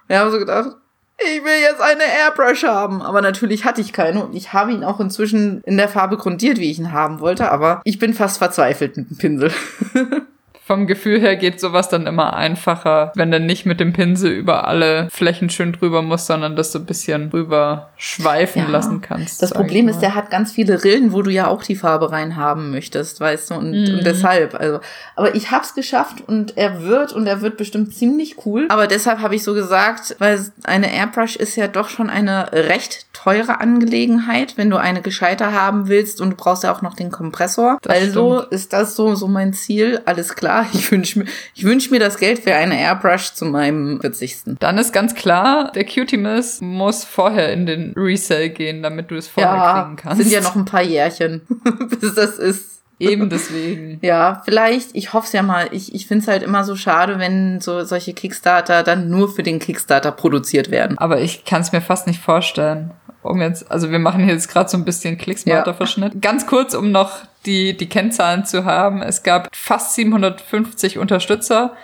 [0.08, 0.76] Wir haben so gedacht,
[1.18, 3.02] ich will jetzt eine Airbrush haben.
[3.02, 6.58] Aber natürlich hatte ich keine und ich habe ihn auch inzwischen in der Farbe grundiert,
[6.60, 9.52] wie ich ihn haben wollte, aber ich bin fast verzweifelt mit dem Pinsel.
[10.66, 14.68] vom Gefühl her geht sowas dann immer einfacher, wenn du nicht mit dem Pinsel über
[14.68, 19.44] alle Flächen schön drüber musst, sondern das so ein bisschen drüber schweifen ja, lassen kannst.
[19.44, 22.36] Das Problem ist, der hat ganz viele Rillen, wo du ja auch die Farbe rein
[22.36, 23.98] haben möchtest, weißt du, und, mhm.
[23.98, 24.80] und deshalb, also,
[25.16, 29.20] aber ich hab's geschafft und er wird und er wird bestimmt ziemlich cool, aber deshalb
[29.20, 34.58] habe ich so gesagt, weil eine Airbrush ist ja doch schon eine recht teure Angelegenheit,
[34.58, 37.78] wenn du eine gescheiter haben willst und du brauchst ja auch noch den Kompressor.
[37.84, 38.52] Das also stimmt.
[38.52, 42.18] ist das so, so mein Ziel, alles klar ich wünsche mir, ich wünsch mir das
[42.18, 44.58] Geld für eine Airbrush zu meinem 40.
[44.60, 49.28] Dann ist ganz klar, der Cutimus muss vorher in den Resell gehen, damit du es
[49.28, 50.22] vorher ja, kriegen kannst.
[50.22, 51.42] sind ja noch ein paar Jährchen,
[52.00, 52.72] bis das ist.
[52.98, 54.00] Eben deswegen.
[54.02, 55.68] Ja, vielleicht, ich hoffe es ja mal.
[55.72, 59.44] Ich, ich finde es halt immer so schade, wenn so solche Kickstarter dann nur für
[59.44, 60.98] den Kickstarter produziert werden.
[60.98, 62.92] Aber ich kann es mir fast nicht vorstellen
[63.26, 66.14] um jetzt, also wir machen hier jetzt gerade so ein bisschen Klicksmarter-Verschnitt.
[66.14, 66.20] Ja.
[66.20, 69.02] Ganz kurz, um noch die, die Kennzahlen zu haben.
[69.02, 71.76] Es gab fast 750 Unterstützer,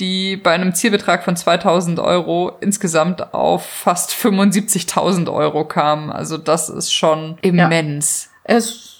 [0.00, 6.10] die bei einem Zielbetrag von 2000 Euro insgesamt auf fast 75.000 Euro kamen.
[6.10, 8.30] Also das ist schon immens.
[8.46, 8.56] Ja.
[8.56, 8.95] Es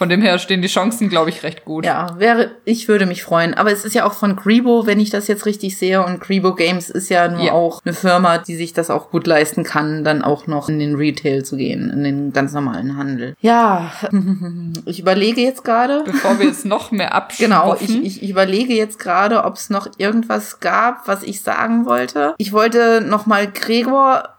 [0.00, 1.84] von dem her stehen die Chancen, glaube ich, recht gut.
[1.84, 3.52] Ja, wäre, ich würde mich freuen.
[3.52, 6.02] Aber es ist ja auch von Grebo, wenn ich das jetzt richtig sehe.
[6.02, 7.52] Und Grebo Games ist ja nur ja.
[7.52, 10.94] auch eine Firma, die sich das auch gut leisten kann, dann auch noch in den
[10.94, 13.34] Retail zu gehen, in den ganz normalen Handel.
[13.42, 13.92] Ja,
[14.86, 16.02] ich überlege jetzt gerade.
[16.06, 17.52] Bevor wir jetzt noch mehr abschweifen.
[17.52, 22.34] Genau, ich, ich, überlege jetzt gerade, ob es noch irgendwas gab, was ich sagen wollte.
[22.38, 24.30] Ich wollte noch mal Gregor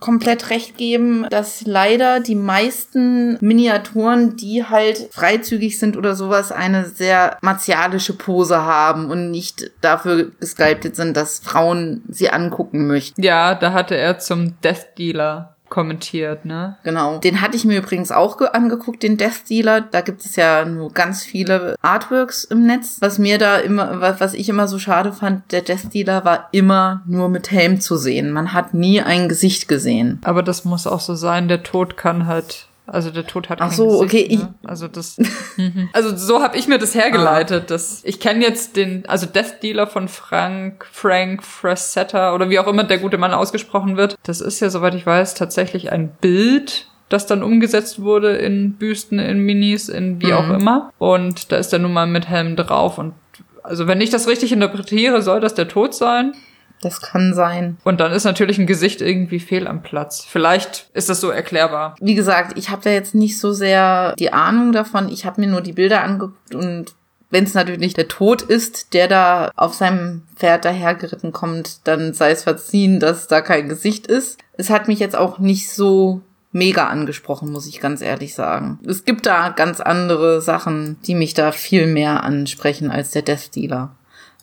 [0.00, 6.86] komplett recht geben, dass leider die meisten Miniaturen, die halt freizügig sind oder sowas, eine
[6.86, 13.22] sehr martialische Pose haben und nicht dafür gesculptet sind, dass Frauen sie angucken möchten.
[13.22, 16.76] Ja, da hatte er zum Death Dealer kommentiert, ne?
[16.82, 17.18] Genau.
[17.18, 19.80] Den hatte ich mir übrigens auch angeguckt, den Death Dealer.
[19.80, 22.98] Da gibt es ja nur ganz viele Artworks im Netz.
[23.00, 27.02] Was mir da immer, was ich immer so schade fand, der Death Dealer war immer
[27.06, 28.30] nur mit Helm zu sehen.
[28.30, 30.20] Man hat nie ein Gesicht gesehen.
[30.24, 31.48] Aber das muss auch so sein.
[31.48, 34.36] Der Tod kann halt also der Tod hat Ach so, Gesicht, okay.
[34.36, 34.54] Ne?
[34.64, 35.18] Also das,
[35.56, 35.90] mhm.
[35.92, 37.64] also so habe ich mir das hergeleitet.
[37.64, 37.66] Ah.
[37.66, 42.66] Dass ich kenne jetzt den, also Death Dealer von Frank, Frank Frasetta oder wie auch
[42.66, 44.16] immer der gute Mann ausgesprochen wird.
[44.22, 49.18] Das ist ja, soweit ich weiß, tatsächlich ein Bild, das dann umgesetzt wurde in Büsten,
[49.18, 50.32] in Minis, in wie mhm.
[50.32, 50.92] auch immer.
[50.98, 52.98] Und da ist er nun mal mit Helm drauf.
[52.98, 53.14] Und
[53.62, 56.32] also wenn ich das richtig interpretiere, soll das der Tod sein.
[56.80, 57.76] Das kann sein.
[57.84, 60.24] Und dann ist natürlich ein Gesicht irgendwie fehl am Platz.
[60.28, 61.96] Vielleicht ist das so erklärbar.
[62.00, 65.08] Wie gesagt, ich habe da jetzt nicht so sehr die Ahnung davon.
[65.08, 66.94] Ich habe mir nur die Bilder angeguckt und
[67.30, 72.14] wenn es natürlich nicht der Tod ist, der da auf seinem Pferd dahergeritten kommt, dann
[72.14, 74.38] sei es verziehen, dass da kein Gesicht ist.
[74.54, 76.22] Es hat mich jetzt auch nicht so
[76.52, 78.78] mega angesprochen, muss ich ganz ehrlich sagen.
[78.86, 83.54] Es gibt da ganz andere Sachen, die mich da viel mehr ansprechen als der Death
[83.54, 83.90] Dealer.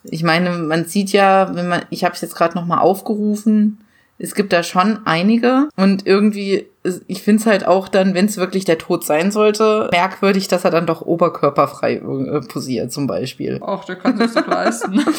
[0.09, 3.79] Ich meine, man sieht ja, wenn man, ich habe es jetzt gerade noch mal aufgerufen,
[4.17, 6.67] es gibt da schon einige und irgendwie,
[7.07, 10.63] ich finde es halt auch dann, wenn es wirklich der Tod sein sollte, merkwürdig, dass
[10.63, 13.59] er dann doch oberkörperfrei äh, posiert zum Beispiel.
[13.61, 15.03] Ach, der kann sich doch leisten.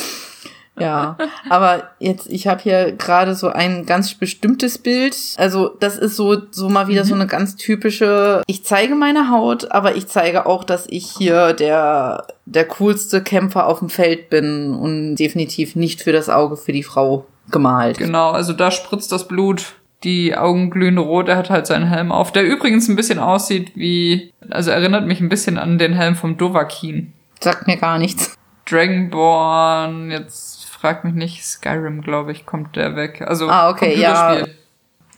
[0.79, 1.17] Ja,
[1.49, 5.17] aber jetzt, ich habe hier gerade so ein ganz bestimmtes Bild.
[5.37, 7.09] Also das ist so, so mal wieder mhm.
[7.09, 11.55] so eine ganz typische, ich zeige meine Haut, aber ich zeige auch, dass ich hier
[11.55, 16.73] der, der coolste Kämpfer auf dem Feld bin und definitiv nicht für das Auge für
[16.73, 17.99] die Frau gemalt.
[17.99, 19.75] Genau, also da spritzt das Blut.
[20.05, 23.73] Die Augen glühen rot, er hat halt seinen Helm auf, der übrigens ein bisschen aussieht
[23.75, 27.15] wie, also erinnert mich ein bisschen an den Helm vom Dovahkiin.
[27.41, 28.37] Sagt mir gar nichts.
[28.67, 33.23] Dragonborn, jetzt frag mich nicht, Skyrim, glaube ich, kommt der weg.
[33.27, 34.45] Also ah, okay, ja.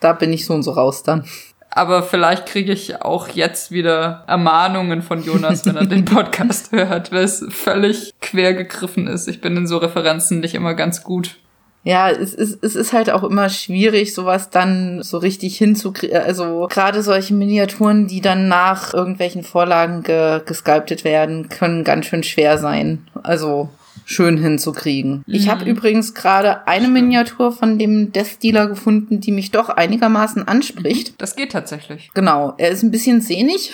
[0.01, 1.25] Da bin ich so und so raus dann.
[1.71, 7.13] Aber vielleicht kriege ich auch jetzt wieder Ermahnungen von Jonas, wenn er den Podcast hört,
[7.13, 9.29] weil es völlig quer gegriffen ist.
[9.29, 11.37] Ich bin in so Referenzen nicht immer ganz gut.
[11.85, 16.17] Ja, es ist, es ist halt auch immer schwierig, sowas dann so richtig hinzukriegen.
[16.17, 22.23] Also gerade solche Miniaturen, die dann nach irgendwelchen Vorlagen ge gesculptet werden, können ganz schön
[22.23, 23.07] schwer sein.
[23.23, 23.69] Also
[24.09, 25.23] schön hinzukriegen.
[25.27, 25.35] Mhm.
[25.35, 30.49] Ich habe übrigens gerade eine Miniatur von dem Death Dealer gefunden, die mich doch einigermaßen
[30.49, 31.21] anspricht.
[31.21, 32.11] Das geht tatsächlich.
[32.15, 32.55] Genau.
[32.57, 33.71] Er ist ein bisschen sehnig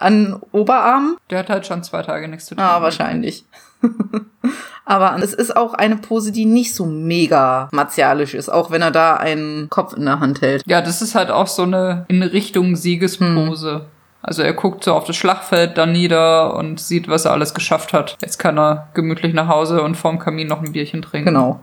[0.00, 1.16] an Oberarm.
[1.30, 2.62] Der hat halt schon zwei Tage nichts zu tun.
[2.62, 3.46] Ah, wahrscheinlich.
[4.84, 8.90] Aber es ist auch eine Pose, die nicht so mega martialisch ist, auch wenn er
[8.90, 10.62] da einen Kopf in der Hand hält.
[10.66, 13.74] Ja, das ist halt auch so eine in Richtung Siegespose.
[13.74, 13.80] Hm.
[14.26, 17.92] Also er guckt so auf das Schlachtfeld dann nieder und sieht, was er alles geschafft
[17.92, 18.16] hat.
[18.22, 21.26] Jetzt kann er gemütlich nach Hause und vorm Kamin noch ein Bierchen trinken.
[21.26, 21.60] Genau.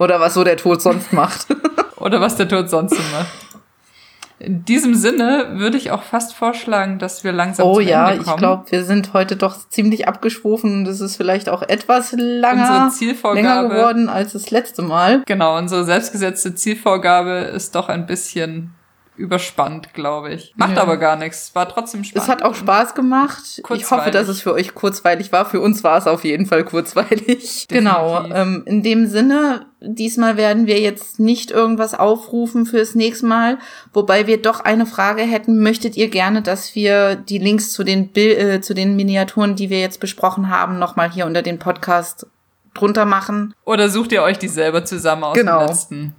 [0.00, 1.46] Oder was so der Tod sonst macht.
[1.96, 3.28] Oder was der Tod sonst macht.
[4.40, 8.24] In diesem Sinne würde ich auch fast vorschlagen, dass wir langsam oh, zum ja, Ende
[8.24, 8.26] kommen.
[8.26, 12.12] Oh ja, ich glaube, wir sind heute doch ziemlich abgeschwofen es ist vielleicht auch etwas
[12.18, 12.90] langer,
[13.34, 15.22] länger geworden als das letzte Mal.
[15.26, 18.74] Genau, unsere selbstgesetzte Zielvorgabe ist doch ein bisschen
[19.16, 20.54] überspannt, glaube ich.
[20.56, 20.82] Macht ja.
[20.82, 21.54] aber gar nichts.
[21.54, 22.24] War trotzdem spannend.
[22.24, 23.62] Es hat auch Spaß gemacht.
[23.74, 25.44] Ich hoffe, dass es für euch kurzweilig war.
[25.44, 27.66] Für uns war es auf jeden Fall kurzweilig.
[27.72, 28.24] Genau.
[28.32, 33.58] Ähm, in dem Sinne, diesmal werden wir jetzt nicht irgendwas aufrufen fürs nächste Mal,
[33.92, 35.62] wobei wir doch eine Frage hätten.
[35.62, 39.70] Möchtet ihr gerne, dass wir die Links zu den Bil äh, zu den Miniaturen, die
[39.70, 42.26] wir jetzt besprochen haben, nochmal hier unter den Podcast
[42.74, 43.54] drunter machen?
[43.64, 45.60] Oder sucht ihr euch die selber zusammen aus genau.
[45.60, 46.14] dem letzten?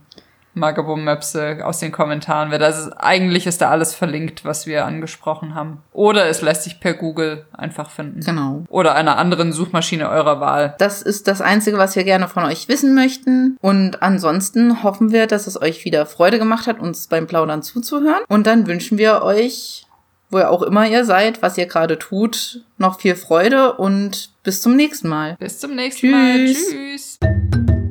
[0.53, 5.55] Magabo-Möpse aus den Kommentaren, weil das ist, eigentlich ist da alles verlinkt, was wir angesprochen
[5.55, 5.81] haben.
[5.91, 8.21] Oder es lässt sich per Google einfach finden.
[8.21, 8.63] Genau.
[8.69, 10.75] Oder einer anderen Suchmaschine eurer Wahl.
[10.77, 13.57] Das ist das Einzige, was wir gerne von euch wissen möchten.
[13.61, 18.23] Und ansonsten hoffen wir, dass es euch wieder Freude gemacht hat, uns beim Plaudern zuzuhören.
[18.27, 19.85] Und dann wünschen wir euch,
[20.29, 24.61] wo ihr auch immer ihr seid, was ihr gerade tut, noch viel Freude und bis
[24.61, 25.35] zum nächsten Mal.
[25.39, 27.19] Bis zum nächsten Tschüss.
[27.21, 27.29] Mal.
[27.29, 27.82] Tschüss.